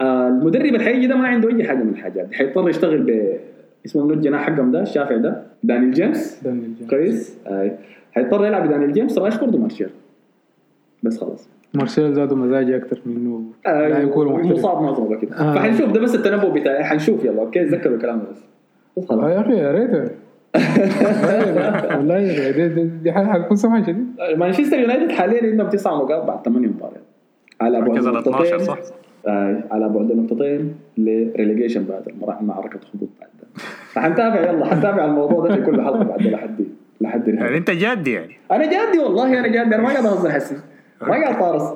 [0.00, 2.36] آه، المدرب اللي حيجي ده ما عنده أي حاجة من الحاجات دي.
[2.36, 3.36] حيضطر يشتغل ب
[3.86, 6.90] اسمه منو الجناح حقهم ده؟ الشافع ده؟ دانيال جيمس؟ دانيال جيمس.
[6.90, 7.38] كويس.
[7.46, 7.70] آه.
[8.12, 9.90] حيضطر يلعب بدانيال جيمس راشفورد ومارشال
[11.02, 11.48] بس خلاص.
[11.74, 14.52] مارسيال ذاته مزاجي أكثر منه آه، لا يكون محترف.
[14.58, 15.36] مصاب معظمه كده.
[15.36, 15.54] آه.
[15.54, 15.90] فحنشوف.
[15.92, 16.84] ده بس التنبؤ بتاعي.
[16.84, 17.24] حنشوف.
[17.24, 18.38] يلا أوكي؟ تذكروا الكلام ده بس.
[18.96, 20.12] بس آه خلاص يا أخي يا ريت.
[21.96, 26.24] والله يا دي, دي, دي حاجة حتكون سمعة شديد مانشستر يونايتد حاليا عندهم تسع نقاط
[26.24, 27.02] بعد ثمانية مباريات
[27.60, 28.78] على مركز ال 12 نقطتين صح؟
[29.70, 33.30] على بعد نقطتين لريليجيشن بعد معركة هبوط بعد.
[33.92, 36.64] فحنتابع يلا حنتابع الموضوع ده في كل حلقة بعد لحد
[37.00, 37.56] لحد يعني.
[37.56, 38.34] انت جاد يعني.
[38.52, 39.74] أنا جادي والله أنا جادي.
[39.74, 40.56] أنا ما قاعد أهزر حسي
[41.02, 41.74] ما قاعد طارس.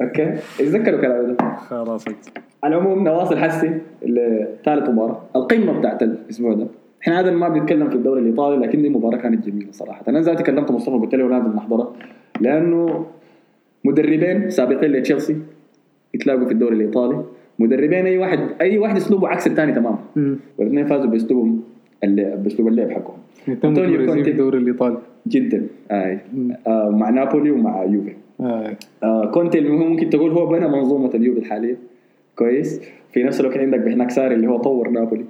[0.00, 1.54] okay؟ اتذكروا كلامي ده.
[1.56, 2.04] خلاص
[2.64, 5.22] على العموم نواصل حسي اللي ثالث مباراة.
[5.36, 6.66] القمة بتاعت الأسبوع ده.
[7.02, 10.02] إحنا عادة ما بنتكلم في الدوري الإيطالي لكن دي مباراة كانت جميلة صراحة.
[10.08, 11.92] أنا ذاتي كلمت مصطفى قلت له لازم نحضرها
[12.40, 13.06] لأنه
[13.84, 15.36] مدربين سابقين لتشيلسي.
[16.20, 17.24] يتلاقوا في الدوري الإيطالي.
[17.58, 19.98] مدربين أي واحد أي واحد أسلوبه عكس الثاني تماما.
[20.58, 21.60] والاثنين فازوا بأسلوبهم
[22.04, 23.16] اللعب بأسلوب اللعب حقهم.
[23.44, 23.54] في
[24.06, 24.30] كونتي.
[24.30, 24.98] الدوري الإيطالي.
[25.28, 25.66] جدا.
[25.90, 26.20] آه.
[26.66, 28.12] آه مع نابولي ومع يوفي.
[28.40, 28.76] آه.
[29.02, 31.76] آه كونتي اللي هو ممكن تقول هو بنى منظومة اليوفي الحالية.
[32.36, 32.80] كويس.
[33.12, 35.24] في نفس الوقت عندك بهناك ساري اللي هو طور نابولي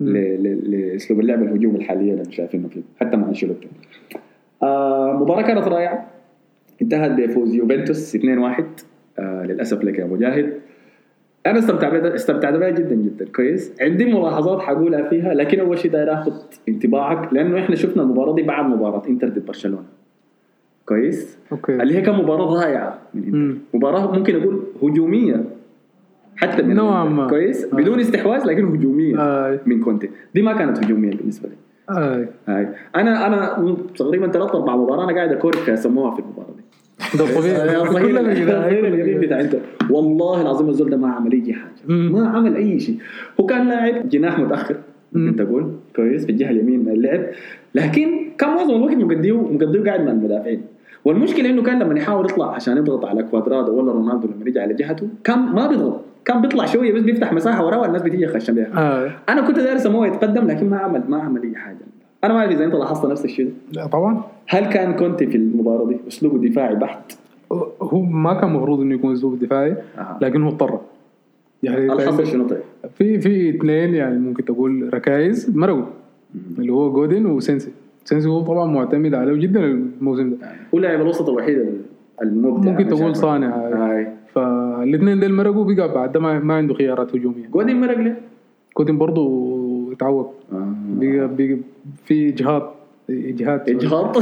[0.00, 3.68] ل- ل- لأسلوب اللعب الهجومي الحالية اللي شايفينه فيه حتى مع أنشيلوتي.
[4.62, 6.06] آه مباراة كانت رائعة.
[6.82, 8.62] انتهت بفوز يوفنتوس 2-1
[9.18, 10.52] آه للأسف لك يا مجاهد.
[11.46, 13.26] أنا استمتعت استمتعت بها جدا جدا.
[13.36, 13.72] كويس.
[13.80, 16.32] عندي ملاحظات حقولها فيها لكن أول شيء داير آخذ
[16.68, 19.84] انطباعك لأنه إحنا شفنا المباراة دي بعد مباراة إنتر ضد برشلونة.
[20.86, 21.72] كويس؟ okay.
[21.82, 23.58] اللي هي كان مباراة ضائعه من إنتر.
[23.74, 25.44] مباراة ممكن أقول هجومية.
[26.36, 27.04] حتى من نوعاً.
[27.04, 27.28] ما.
[27.28, 27.76] كويس؟ آه.
[27.76, 29.60] بدون استحواذ لكن هجومية آه.
[29.66, 30.10] من كونتي.
[30.34, 31.54] دي ما كانت هجومية بالنسبة لي.
[31.96, 32.26] آه.
[32.48, 33.64] هاي أنا أنا
[33.96, 36.62] تقريبا ثلاث أربع مباراة أنا قاعد اكورك يسموها في المباراة دي.
[37.18, 37.56] ده طبيعي.
[39.40, 39.58] انتر
[39.90, 41.92] والله العظيم الزول ده ما عمل أي حاجة.
[41.94, 42.98] ما عمل أي شيء.
[43.40, 44.76] هو كان لاعب جناح متأخر
[45.12, 45.72] ممكن تقول.
[45.96, 47.20] كويس في الجهة اليمين من اللعب
[47.74, 50.62] لكن كان معظم الوقت مقضيه مقضيه قاعد مع المدافعين.
[51.04, 54.74] والمشكلة إنه كان لما يحاول يطلع عشان يضغط على كوادرادو ولا رونالدو لما يجي على
[54.74, 56.00] جهته كان ما بيضغط.
[56.24, 59.10] كان بيطلع شوية بس بيفتح مساحة وراه والناس بتيجي يخشم بها آه.
[59.28, 61.76] أنا كنت داير اسموه يتقدم لكن ما عمل ما عمل أي حاجة.
[62.24, 63.52] أنا ما اعرف إذا أنت لاحظت نفس الشيء.
[63.72, 67.12] لا طبعا هل كان كونتي في المباراة دي أسلوبه دفاعي بحت
[67.82, 69.76] هو ما كان المفروض إنه يكون اسلوب دفاعي.
[70.20, 70.78] لكن هو اضطر
[71.62, 72.60] يعني الحظ شنو طيب؟
[72.98, 75.84] في في اثنين يعني ممكن تقول ركائز مرقوا
[76.58, 77.70] اللي هو جودن وسينسي
[78.04, 80.36] سينسي هو طبعا معتمد عليه جدا الموسم ده
[80.74, 81.58] هو لاعب الوسط الوحيد
[82.22, 83.16] المبدع ممكن أنا تقول.
[83.16, 83.50] صانع
[84.34, 88.16] فالاثنين دول مرقوا بقى بعد ما, ما عنده خيارات هجومية جودين مرق ليه؟
[88.74, 89.22] كوتين برضه
[89.94, 90.34] اتعوق
[90.88, 91.56] بقى بقى
[92.04, 92.74] في إجهاض.
[93.10, 94.16] اجهاد إجهاض؟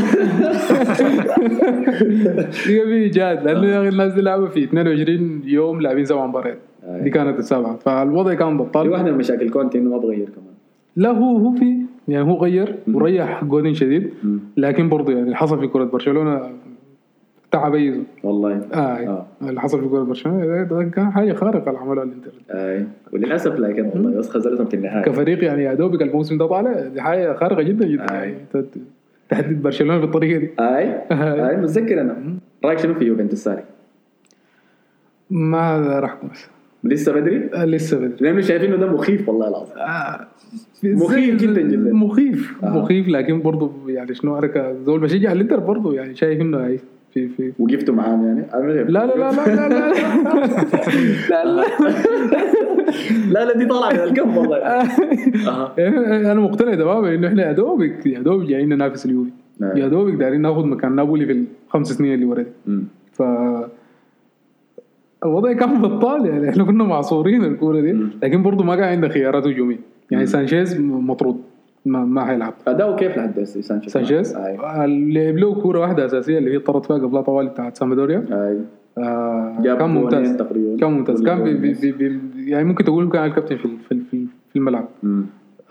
[2.34, 6.58] بقى في اجهاد لأنه الناس دي لعبوا في 22 يوم لاعبين سبع مباريات.
[6.88, 10.54] دي كانت السابعه فالوضع كان دي بطال واحدة من مشاكل كونتي إنه ما بغير كمان.
[10.96, 11.76] لا هو هو في
[12.08, 14.10] يعني هو غير وريح جودين شديد.
[14.56, 16.40] لكن برضه يعني اللي حصل في كرة برشلونة
[17.52, 18.60] تعب ايزو والله.
[18.74, 19.26] آه, آه.
[19.42, 22.30] اللي حصل في كره برشلونة كان حاجة خارقة اللي عملوها الإنتر.
[22.50, 24.18] اي وللأسف لكن والله.
[24.18, 27.86] بس خذلتهم في النهايه كفريق يعني يا دوبك الموسم ده طالع دي حاجة خارقة جدا
[27.86, 28.10] جدا.
[28.10, 28.14] آه.
[28.14, 28.64] يعني ت-
[29.28, 30.50] تهدد برشلونة بالطريقة دي.
[30.60, 31.48] اي آه.
[31.50, 32.16] اي متذكر أنا.
[32.64, 33.62] رايك شنو في يوفنتوس ساري؟
[35.30, 36.16] ما راح
[36.84, 38.16] لسه بدري؟ آه، لسه بدري.
[38.20, 39.78] لأنه شايفين إنه ده مخيف والله العظيم.
[39.78, 40.26] آه،
[40.84, 41.92] مخيف جداً جداً.
[41.92, 42.54] مخيف.
[42.64, 42.78] آه.
[42.78, 46.58] مخيف لكن برضه يعني شنو أنا كزول بشجع الإنتر برضه يعني شايف إنه
[47.14, 48.46] في في وقفتوا معاهم يعني.
[48.88, 49.88] لا لا لا لا لا لا
[51.30, 51.44] لا.
[51.44, 51.44] لا
[53.30, 53.44] لا.
[53.44, 54.56] لا دي طالعة من الكم والله.
[56.32, 59.30] أنا مقتنع تماما إنه إحنا يا دوبك يا دوبك جايين ننافس اليوفي.
[59.60, 59.76] نعم.
[59.76, 62.44] يا دوبك دايرين ناخذ مكان نابولي في الخمس سنين اللي ورا.
[63.12, 63.22] ف
[65.24, 66.48] الوضع كان بطال يعني.
[66.48, 67.96] إحنا كنا معصورين الكورة دي.
[68.22, 69.78] لكن برضه ما كان عندنا خيارات هجومية.
[70.10, 71.40] يعني سانشيز مطرود.
[71.86, 72.54] ما ما حيلعب.
[72.66, 76.96] أداؤه كيف لحد هسه؟ سانشيز؟ سانشيز؟ لعب له كورة واحدة أساسية اللي هي طرد فيها
[76.96, 78.18] قبلها طوالي بتاعت سامبدوريا.
[78.32, 78.58] أي.
[78.98, 80.36] آه كان ممتاز.
[80.36, 80.76] تقريباً.
[80.80, 81.22] كان ممتاز.
[81.22, 84.88] كان بي بي بي بي يعني ممكن تقول كان الكابتن في في في, الملعب.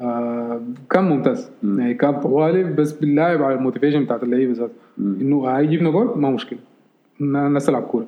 [0.02, 1.52] آه كان ممتاز.
[1.63, 1.80] مم.
[1.80, 5.15] يعني كان طوالي بس باللاعب على ال motivation بتاعت اللعيبة ذاته مم.
[5.21, 6.60] إنه هيجيبنا جول ما مشكلة.
[7.21, 8.06] الناس تلعب كورة.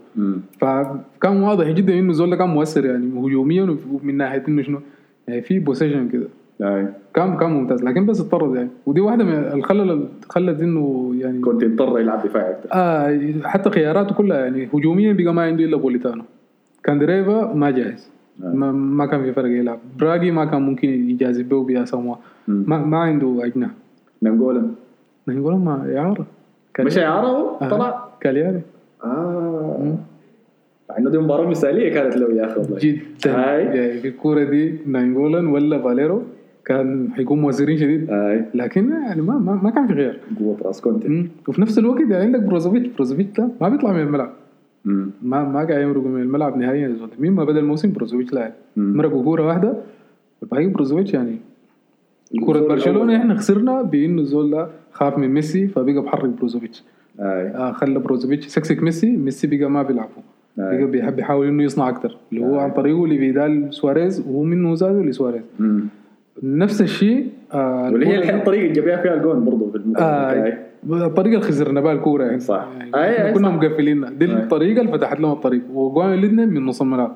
[0.60, 4.80] فكان واضح جدا إنه زول كان مؤثر يعني هجوميا ومن ناحية إنه شنو؟
[5.28, 6.28] يعني في position كده.
[6.64, 6.88] أي.
[7.14, 7.84] كان كان ممتاز.
[7.84, 8.70] لكن بس انطرد يعني.
[8.86, 14.16] ودي واحدة من الخلل خلت إنه يعني كنت يضطر يلعب دفاعي أكثر آه حتى خياراته
[14.16, 14.70] كلها يعني.
[14.74, 16.24] هجوميا بقى ما عنده إلا بوليتانو
[16.84, 18.10] كان دريفا ما جاهز.
[18.40, 19.80] ما, ما كان في فرق يلعب.
[20.00, 22.64] براغي ما كان ممكن يجازف به بيا مم.
[22.68, 23.72] ما, ما عنده أجنحة.
[24.22, 24.68] ناينجولان
[25.28, 26.26] نقول ما اعاره
[26.80, 27.70] مش اعاره هو آه.
[27.70, 28.62] طلع؟ كالياري.
[29.04, 29.96] آه.
[30.90, 33.02] مع إنه دي مباراة مثالية كانت له يا أخي والله جدا.
[33.28, 33.64] هاي.
[33.66, 36.24] يعني في الكورة دي ناينجولان ولا فاليرو.
[36.66, 38.10] كان حيكون مؤثرين شديد.
[38.10, 38.46] أي.
[38.54, 40.20] لكن يعني ما ما, ما كان في غير.
[40.40, 41.28] قوة راس كونتي.
[41.48, 42.88] وفي نفس الوقت يعني عندك بروزوفيتش.
[42.88, 44.32] بروزوفيتش ده ما بيطلع من الملعب.
[44.86, 45.10] مم.
[45.22, 46.88] ما ما قاعد يمرق من الملعب نهائيا.
[46.88, 47.10] يا زول.
[47.20, 48.52] مين ما بدا الموسم بروزوفيتش لاعب.
[48.78, 49.74] مرقوا كورة واحدة.
[50.44, 51.38] الباقي بروزوفيتش يعني
[52.46, 53.18] كرة برشلونة.
[53.18, 56.84] إحنا خسرنا بإنه الزول ده خاف من ميسي فبقى بحرك بروزوفيتش.
[57.20, 59.18] آه خلى بروزوفيتش سكسك ميسي.
[59.18, 60.10] ميسي بقى ما بيلعبه.
[60.58, 62.18] بقى بيحب يحاول إنه يصنع أكتر.
[62.32, 65.44] اللي هو عن طريقه لفيدال سواريز وهو منه زاده لسواريز.
[66.44, 70.58] نفس الشيء آه واللي هي الحين الطريقة اللي جاب فيها الجون برضه في آه.
[71.06, 72.68] الطريقة اللي خسرنا بها الكورة يعني صح.
[72.78, 73.56] يعني إحنا أي كنا صح.
[73.56, 74.26] مقفلينها دي.
[74.26, 77.16] الطريقة اللي فتحت لهم الطريق وجوان الاثنين من نص الملعب.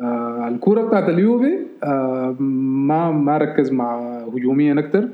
[0.00, 5.08] آه الكورة بتاعت اليوفي آه ما ما ركز مع هجوميا أكتر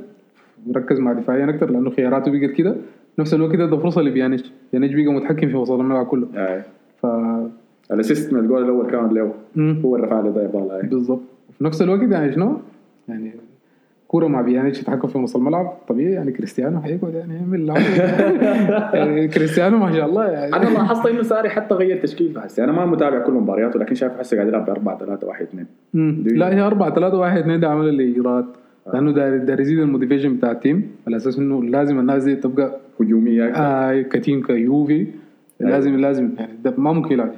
[0.77, 2.77] ركز مع دفاعيا أكتر لأنه خياراته بقت كده
[3.19, 6.63] نفس الوقت ده فرصة لبيانيتش بيانيتش بقى متحكم في وسط الملعب كله أي
[7.03, 7.07] ف
[7.93, 9.33] ال assist من الجول الأول كان له.
[9.85, 12.57] هو اللي رفع له ده بالضبط وفي نفس الوقت يعني شنو؟
[13.13, 13.33] يعني
[14.09, 17.69] كورة مع بيانيتش يتحكم في نص الملعب؟ طبيعي يعني كريستيانو حيقعد يعني يعمل.
[18.99, 20.57] يعني كريستيانو ما شاء الله يعني.
[20.57, 24.13] أنا لاحظت إنه ساري حتى غير تشكيل هسه أنا ما متابع كل مبارياته لكن شايف
[24.13, 26.25] هسه قاعد يلعب ب 4 3 1 2 مم.
[26.27, 28.45] لا هي 4 3 1 2 ده عمل الاجراءات
[28.95, 32.37] لأنه داير داير يزيد ال motivation بتاع ال team على أساس إنه لازم الناس دي
[32.37, 33.49] تبقى هجومية.
[33.49, 33.61] أكثر.
[33.63, 35.07] آه ك team كيوفي.
[35.61, 37.31] لازم لازم يعني ده ما ممكن يلعب.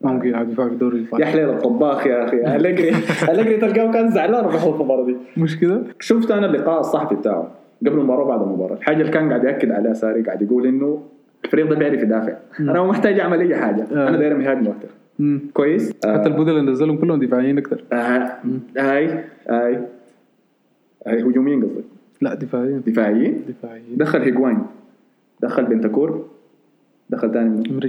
[0.00, 2.56] ممكن يلعب دفاع في الدوري يا الايطالي حليل الطباخ يا أخي.
[2.56, 2.88] الجري
[3.30, 5.16] الجري تلقاه كان زعلان راح المباراة دي.
[5.36, 8.74] مش كده؟ شفت أنا اللقاء الصحفي بتاعه قبل المباراة وبعد المباراة.
[8.74, 11.02] الحاجة اللي كان قاعد يأكد عليها ساري قاعد يقول إنه
[11.44, 12.36] الفريق ده بيعرف يدافع.
[12.60, 13.86] أنا ما محتاج أعمل أي حاجة.
[13.92, 14.08] آه.
[14.08, 14.88] أنا داير مهاجم أكثر.
[15.54, 18.32] كويس؟ حتى البودل اللي نزلهم كلهم دفاعيين أكثر آه.
[18.78, 19.78] هاي هاي.
[21.06, 21.84] هاي هجوميين قصدي
[22.20, 22.82] لا دفاعيين.
[22.86, 23.96] دفاعيين؟ دفاعيين.
[23.96, 24.58] دخل هيجواين
[25.42, 26.26] دخل بنتاكور.
[27.10, 27.80] دخل ثاني من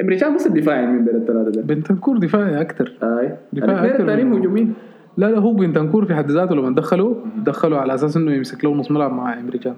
[0.00, 4.02] امريكان امريكان بس الدفاعي من بين الثلاثة ده بنتنكور دفاعي أكثر هاي دفاع الاثنين أكتر
[4.02, 4.74] الثانيين من- هجوميين.
[5.16, 8.74] لا لا هو بنتنكور في حد ذاته لما دخله دخله على أساس إنه يمسك له
[8.74, 9.74] نص ملعب مع إيمري كان.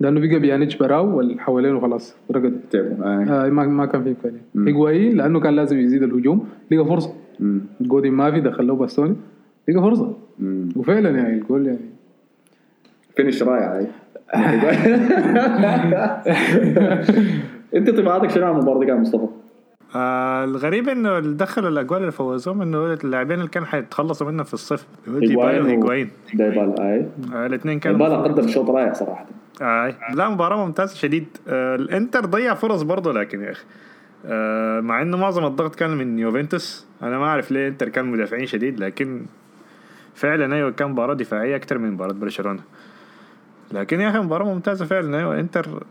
[0.00, 2.60] لأنه بقى بيانيتش براو واللي حوالينه خلاص رقد.
[2.70, 4.40] تعبوا هاي آه ما ما كان في إمكانية.
[4.68, 7.12] هيجوايين لأنه كان لازم يزيد الهجوم لقى فرصة.
[7.40, 7.60] مم.
[7.80, 9.16] جودين ما في دخل له باستوني
[9.68, 10.16] لقى فرصة.
[10.38, 10.68] مم.
[10.76, 11.78] وفعلا يعني الجول يعني.
[13.16, 13.86] finish رائع
[17.76, 19.26] انت طباعتك شنو عن المباراة دي كان مصطفى؟
[19.96, 24.54] آه الغريب إنه اللي دخل الاجوال اللي فوزوهم إنه اللاعبين اللي كانوا حيتخلصوا منهم في
[24.54, 29.26] الصيف ديبالا وهيجواين دايبالا اي آه الاثنين كانوا دايبالا قدم شوط رائع صراحة.
[29.62, 31.26] آه لا مباراة ممتازة شديد.
[31.48, 33.64] آه الإنتر ضيع فرص برضه لكن يا أخي.
[34.26, 36.86] آه مع إنه معظم الضغط كان من يوفنتوس.
[37.02, 39.22] أنا ما أعرف ليه إنتر كان مدافعين شديد لكن
[40.14, 42.60] فعلا أيوه كان مباراة دفاعية أكتر من مباراة برشلونة.
[43.72, 45.18] لكن يا أخي مباراة ممتازة فعلا.
[45.18, 45.82] أيوه إنتر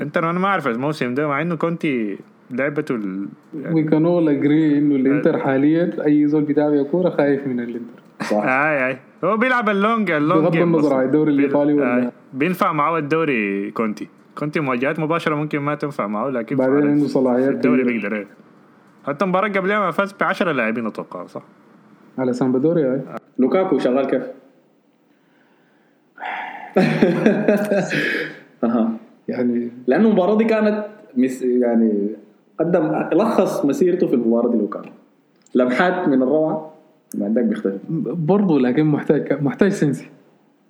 [0.00, 2.18] إنتر أنا ما أعرف الموسم ده مع إنه كونتي
[2.50, 3.28] لعبته ال...
[3.72, 8.44] وي كان اول اجري إنه الإنتر حاليا أي زول بيتابع كورة خايف من الإنتر صح
[8.44, 10.94] آي آي هو بيلعب ال long ال long بغض النظر.
[10.94, 12.10] عن الدوري الإيطالي ولا-.
[12.32, 17.50] بينفع معه الدوري كونتي كونتي مواجهات مباشرة ممكن ما تنفع معه لكن بعدين عنده صلاحيات
[17.50, 17.84] الدوري.
[17.84, 18.26] بيقدر إيه.
[19.06, 21.42] حتى المباراة قبلها ما فاز ب 10 لاعبين أتوقع صح؟
[22.18, 23.00] على سامبدوريا هاي
[23.38, 24.22] لوكاكو شغال كيف؟
[28.64, 28.92] أها
[29.28, 30.84] يعني لأنه المباراة دي كانت
[31.16, 32.10] مس يعني
[32.60, 34.88] قدم لخص مسيرته في المباراة دي لوكاكو
[35.54, 36.70] لمحات من الروعة
[37.14, 37.80] ما عندك بيختلف.
[38.10, 40.08] برضه لكن محتاج محتاج سنسي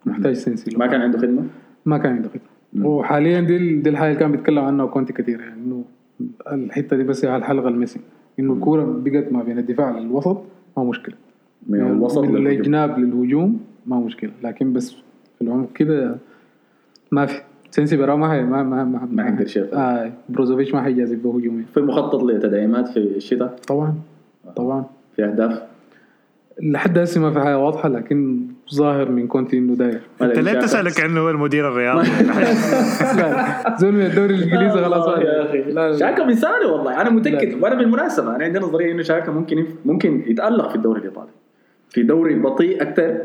[0.07, 1.43] محتاج سنسي ما كان عنده خدمة؟
[1.87, 5.55] ما كان عنده خطه وحاليا دي دي الحاجة اللي كان بيتكلم عنها كونتي كثير يعني
[5.55, 5.85] إنه
[6.53, 8.01] الحتة دي بس هي الحلقة الميسي
[8.39, 10.43] إنه الكورة بقت ما بين الدفاع للوسط
[10.77, 11.15] ما مشكلة.
[11.67, 12.47] من يعني الوسط من للهجوم.
[12.47, 14.31] الجناب للهجوم ما مشكلة.
[14.43, 14.91] لكن بس
[15.39, 16.17] في العمق كده
[17.13, 17.41] ما في.
[17.75, 19.69] سنسي برا ما هي ما ما ما, ما حيقدر شيء.
[19.73, 20.13] آه.
[20.29, 23.95] بروزوفيتش ما حيجازف به هجوميا في مخطط لتدعيمات في الشتاء؟ طبعا
[24.57, 24.85] طبعا.
[25.17, 25.63] في أهداف؟
[26.63, 28.41] لحد هسه ما في حاجة واضحة لكن
[28.75, 30.53] ظاهر من كونتي انه داير أنت ليه.
[30.53, 32.09] تسأله كأنه هو المدير الرياضي؟
[33.81, 35.09] زول من الدوري الإنجليزي خلاص.
[35.09, 35.99] الله يا أخي.
[35.99, 37.01] شاكا مثالي والله.
[37.01, 37.63] أنا متأكد.
[37.63, 39.67] وأنا بالمناسبة أنا عندي نظرية إنه شاكا ممكن.
[39.85, 41.31] ممكن يتألق في الدوري الإيطالي.
[41.91, 43.19] في دوري بطيء أكثر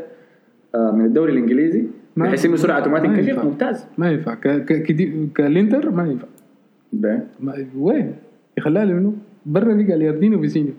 [0.74, 1.84] من الدوري الإنجليزي.
[2.16, 3.44] بحيث إنه ما تنكشف ينفع.
[3.44, 3.86] ممتاز.
[3.98, 4.34] ما ينفع.
[4.34, 4.48] ك...
[4.48, 4.82] ك...
[4.82, 5.28] كدي...
[5.34, 6.26] كالانتر ما ينفع.
[7.76, 8.12] وين؟
[8.58, 9.12] يخليها لمنه
[9.46, 10.72] برا بقى غاليارديني وفيسينو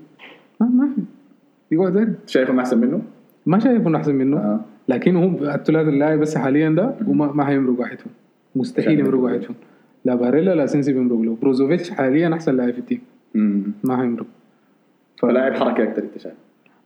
[0.61, 1.01] ما ما في.
[1.75, 3.01] يقعد زي شايفهم أحسن منه؟
[3.45, 4.37] ما شايف انه أحسن منه.
[4.37, 4.59] آه.
[4.87, 8.13] لكن هم الثلاث اللاعب بس حاليا ده وما ما حيمرق واحد فيهم
[8.55, 9.23] مستحيل يمرق يمرق.
[9.23, 9.55] واحد فيهم
[10.05, 11.37] لا باريلا لا سينسي بيمرق له.
[11.41, 13.01] بروزوفيتش حاليا أحسن لاعب في ال team.
[13.83, 14.25] ما حيمرق
[15.17, 16.35] فلاعب حركة أكثر أنت شايف.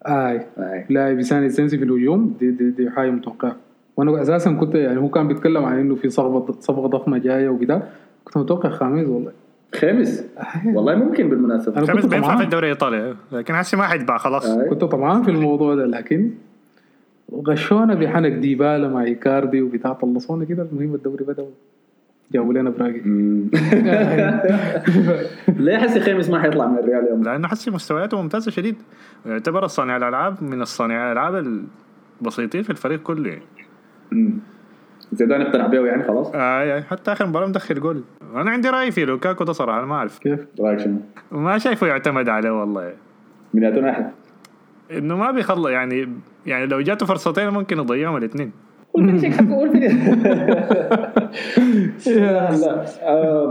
[0.08, 0.86] اي آه.
[0.90, 3.56] لاعب يساند سينسي في الهجوم دي, دي, دي حاجة متوقعة.
[3.98, 7.82] وأنا أساسا كنت يعني هو كان بيتكلم عن إنه في صفقة صفقة ضخمة جاية وكده
[8.26, 9.32] كنت متوقع خامس والله
[9.76, 10.24] خامس.
[10.66, 12.38] والله ممكن بالمناسبة أنا خامس بينفع.
[12.38, 14.70] في الدوري الإيطالي لكن هسه ما حيتباع خلاص آه.
[14.70, 16.32] كنت طمعان في الموضوع ده لكن
[17.48, 21.46] غشونا بحنك ديبالا مع إيكاردي وبتاع طلصونا كده المهم الدوري بدأ
[22.32, 23.02] جابوا لنا براقي.
[25.66, 28.76] ليه حسي خامس ما حيطلع من الريال يوم لأنه حسي مستوياته ممتازة شديد
[29.26, 31.64] يعتبر الصانع الألعاب من الصانع الألعاب
[32.22, 33.42] البسيطين في الفريق كله يعني.
[34.12, 34.40] مم.
[35.12, 38.04] زيدان اقتنع بيه يعني خلاص آه يعني حتى آخر مباراة مدخل جول
[38.36, 41.00] أنا عندي رأي في لوكاكو ده صراحة أنا ما أعرف كيف؟ رأيك شنو؟
[41.32, 42.94] ما شايفه يعتمد عليه والله
[43.54, 44.12] من ناحيه؟
[44.92, 46.10] إنه ما بيخلص يعني
[46.46, 48.52] يعني لو جاته فرصتين ممكن يضيعهم الاثنين
[49.00, 50.28] هو ال finishing حقه هو ال finishing
[52.08, 52.86] لا لا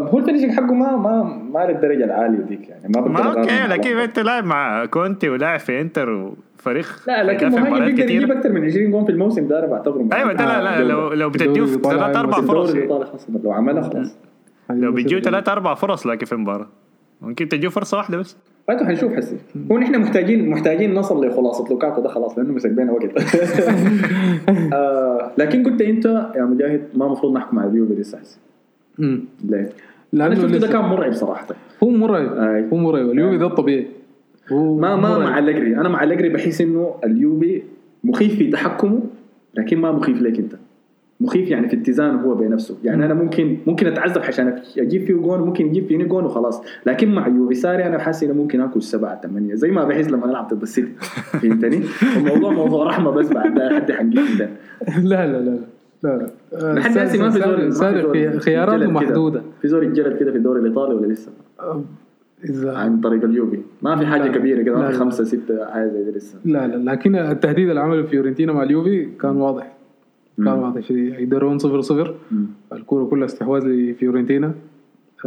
[0.09, 2.83] هو ال finishing حقه ما ما ما للدرجه العالية ديك يعني.
[2.89, 3.99] ما ما أوكي لكن.
[3.99, 6.11] أنت لاعب مع كونتي ولاعب في إنتر
[6.59, 8.17] وفريق لا لكن مهاجم مباريات بيقدر كتير.
[8.17, 11.13] يجيب أكثر من 20 جول في الموسم ده أنا بعتبره أيوه ده لا لا لو
[11.13, 12.75] لو بتديه ثلاث أربع فرص.
[13.45, 14.17] لو عملها خلاص.
[14.71, 16.69] لو بيجيو ثلاث أربع فرص لكن في مباراه
[17.21, 18.37] ممكن تجيو فرصة واحدة بس.
[18.69, 19.37] فانتوا حنشوف حسي.
[19.73, 23.11] هو نحن محتاجين محتاجين نصل لخلاصة لوكاكو ده خلاص لأنه مسك بينا وقت.
[24.73, 28.39] آه لكن قلت أنت يا مجاهد ما المفروض نحكم على اليوفي لسه حسي.
[29.45, 29.71] ليه؟
[30.13, 31.47] لأنه شفت ده كان مرعب صراحة.
[31.83, 32.33] هو مرعب.
[32.39, 32.65] أي.
[32.73, 33.11] هو مرعب.
[33.11, 33.87] اليوفي ده الطبيعي
[34.51, 35.19] ما ما.
[35.19, 37.63] مع أليجري أنا مع أليجري بحس إنه اليوفي
[38.05, 39.01] مخيف في تحكمه
[39.55, 40.53] لكن ما مخيف لك أنت.
[41.21, 45.41] مخيف يعني في اتزانه هو بنفسه يعني أنا ممكن ممكن أتعذب عشان أجيب فيه جون
[45.41, 46.63] ممكن يجيب فيني جون وخلاص.
[46.87, 50.27] لكن مع يوفي ساري أنا حاسس إنه ممكن آكل سبعة ثمانية زي ما بحس لما
[50.27, 50.93] نلعب ضد السيتي.
[51.43, 51.81] فهمتني؟
[52.17, 54.49] الموضوع موضوع رحمة بس بعد ده حد حنجيب ده.
[55.03, 55.59] لا لا لا
[56.03, 56.29] لا.
[56.53, 56.73] لا.
[56.75, 57.39] لحد هسه ما في
[57.71, 58.91] زول في- خياراته.
[58.91, 59.43] محدودة.
[59.63, 61.33] في زول يتجلد كده في الدوري الإيطالي ولا لسه؟
[62.45, 63.59] اذا عن طريق اليوفي.
[63.83, 64.33] ما في حاجة لا.
[64.33, 64.99] كبيرة كده ما لا، في لا.
[64.99, 66.39] خمسة ستة حاجة زي لسه.
[66.45, 66.91] لا لا.
[66.91, 69.74] لكن التهديد اللي عمله فيورنتينا مع اليوفي كان واضح.
[70.37, 70.63] كان مم.
[70.63, 72.15] واضح شديد يدرون صفر صفر.
[72.73, 74.55] الكورة كلها استحواذ لفيورنتينا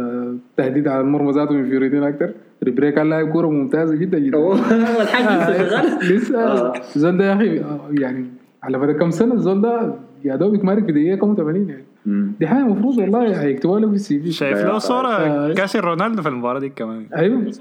[0.00, 2.32] آه، تهديد على المرمى ذاته من فيورنتينا أكثر
[2.64, 6.72] ريبري كان لاعب كورة ممتازه جدا جدا هو الحاج لسه شغال لسه آه.
[6.96, 8.26] الزول ده يا أخي آه، يعني
[8.62, 9.94] على مدى كم سنة الزول ده
[10.24, 11.84] يا دوبك مارك في دقيقة كم 80 يعني.
[12.40, 15.52] دي حاجة المفروض والله هيكتبوها له في ال CV شايف له صورة آه.
[15.52, 17.52] كاسر رونالدو في المباراة دي كمان أيوه.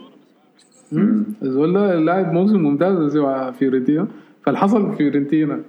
[1.43, 4.07] الزول ده لاعب موسم ممتاز مع فيورنتينا
[4.45, 5.59] فالحصل فيورنتينا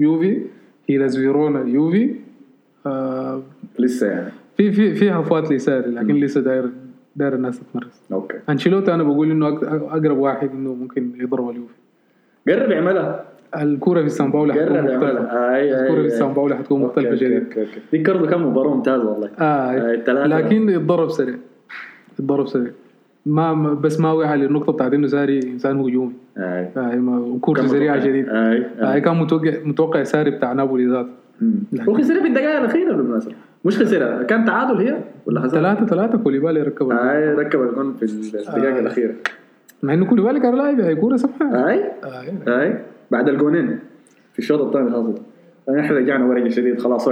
[0.00, 0.42] يوفي
[0.88, 2.14] هيلاس فيرونا يوفي
[2.86, 3.42] آه
[3.78, 4.32] لسه يعني.
[4.56, 6.70] في في في هفوات لساري لكن لسه داير
[7.16, 8.02] داير الناس تتمرس.
[8.12, 8.36] أوكي.
[8.48, 11.74] أنشيلوتي أنا بقول إنه أقرب واحد إنه ممكن يضرب اليوفي.
[12.48, 13.24] قرب يعملها.
[13.56, 15.54] الكورة في سان باولو حتكون مختلفة.
[15.54, 17.66] أي الكورة في سان باولو حتكون مختلفة أوكي.
[17.92, 19.30] دي برضه كان مباراة ممتازة والله.
[19.38, 20.26] آه آه،.
[20.26, 21.34] لكن يتضرب سريع.
[22.18, 22.72] يتضرب سريع.
[23.26, 26.12] ما بس ما وعى للنقطه بتاعت إنه ساري إنسان هجومي.
[26.38, 26.98] أي.
[26.98, 28.00] ما كورته كان سريعة.
[28.00, 28.66] شديد أي.
[28.80, 31.08] اي كان متوقع متوقع ساري بتاع نابولي ذاته.
[31.94, 33.34] خسرها في الدقائق الأخيرة بالمناسبه
[33.64, 36.90] مش خسرها كان تعادل هي ولا خسرها؟ ثلاثة ثلاثة كوليبالي ركب.
[36.92, 38.80] أي ركب الجون في الدقائق آه.
[38.80, 39.14] الأخيرة.
[39.82, 41.84] مع إنه كوليبالي كان لاعب هي كورة سمحة أي.
[42.04, 42.78] آه أي.
[43.10, 43.78] بعد الجونين
[44.32, 45.14] في الشوط الثاني خلاص
[45.78, 47.08] نحن رجعنا ورقة شديد خلاص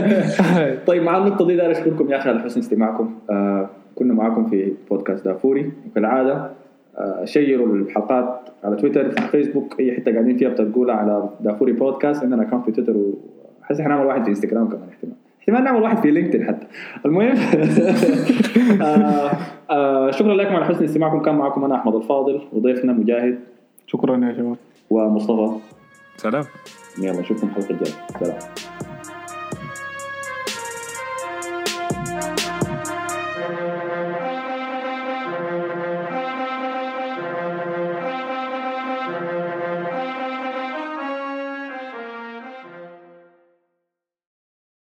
[0.86, 3.14] طيب مع النقطة دي داير أشكركم يا أخي على حسن استماعكم.
[3.30, 5.72] آه كنا معاكم في بودكاست دافوري.
[5.90, 6.50] وكالعادة
[6.98, 12.22] آه شيروا الحلقات على تويتر في فيسبوك أي حتة قاعدين فيها بتلقونا على دافوري بودكاست.
[12.22, 12.96] عندنا account في تويتر
[13.62, 15.14] وحس حنعمل واحد في انستغرام كمان احتمال.
[15.40, 16.66] احتمال نعمل واحد في لينكدين حتى.
[17.06, 17.36] المهم
[18.82, 19.30] آه
[19.70, 21.22] آه شكرا لكم على حسن استماعكم.
[21.22, 23.38] كان معكم أنا أحمد الفاضل وضيفنا مجاهد.
[23.86, 24.56] شكرا يا شباب
[24.90, 25.58] ومصطفى.
[26.16, 26.44] سلام.
[27.02, 27.94] يلا نشوفكم الحلقة الجاية.
[28.20, 28.38] سلام.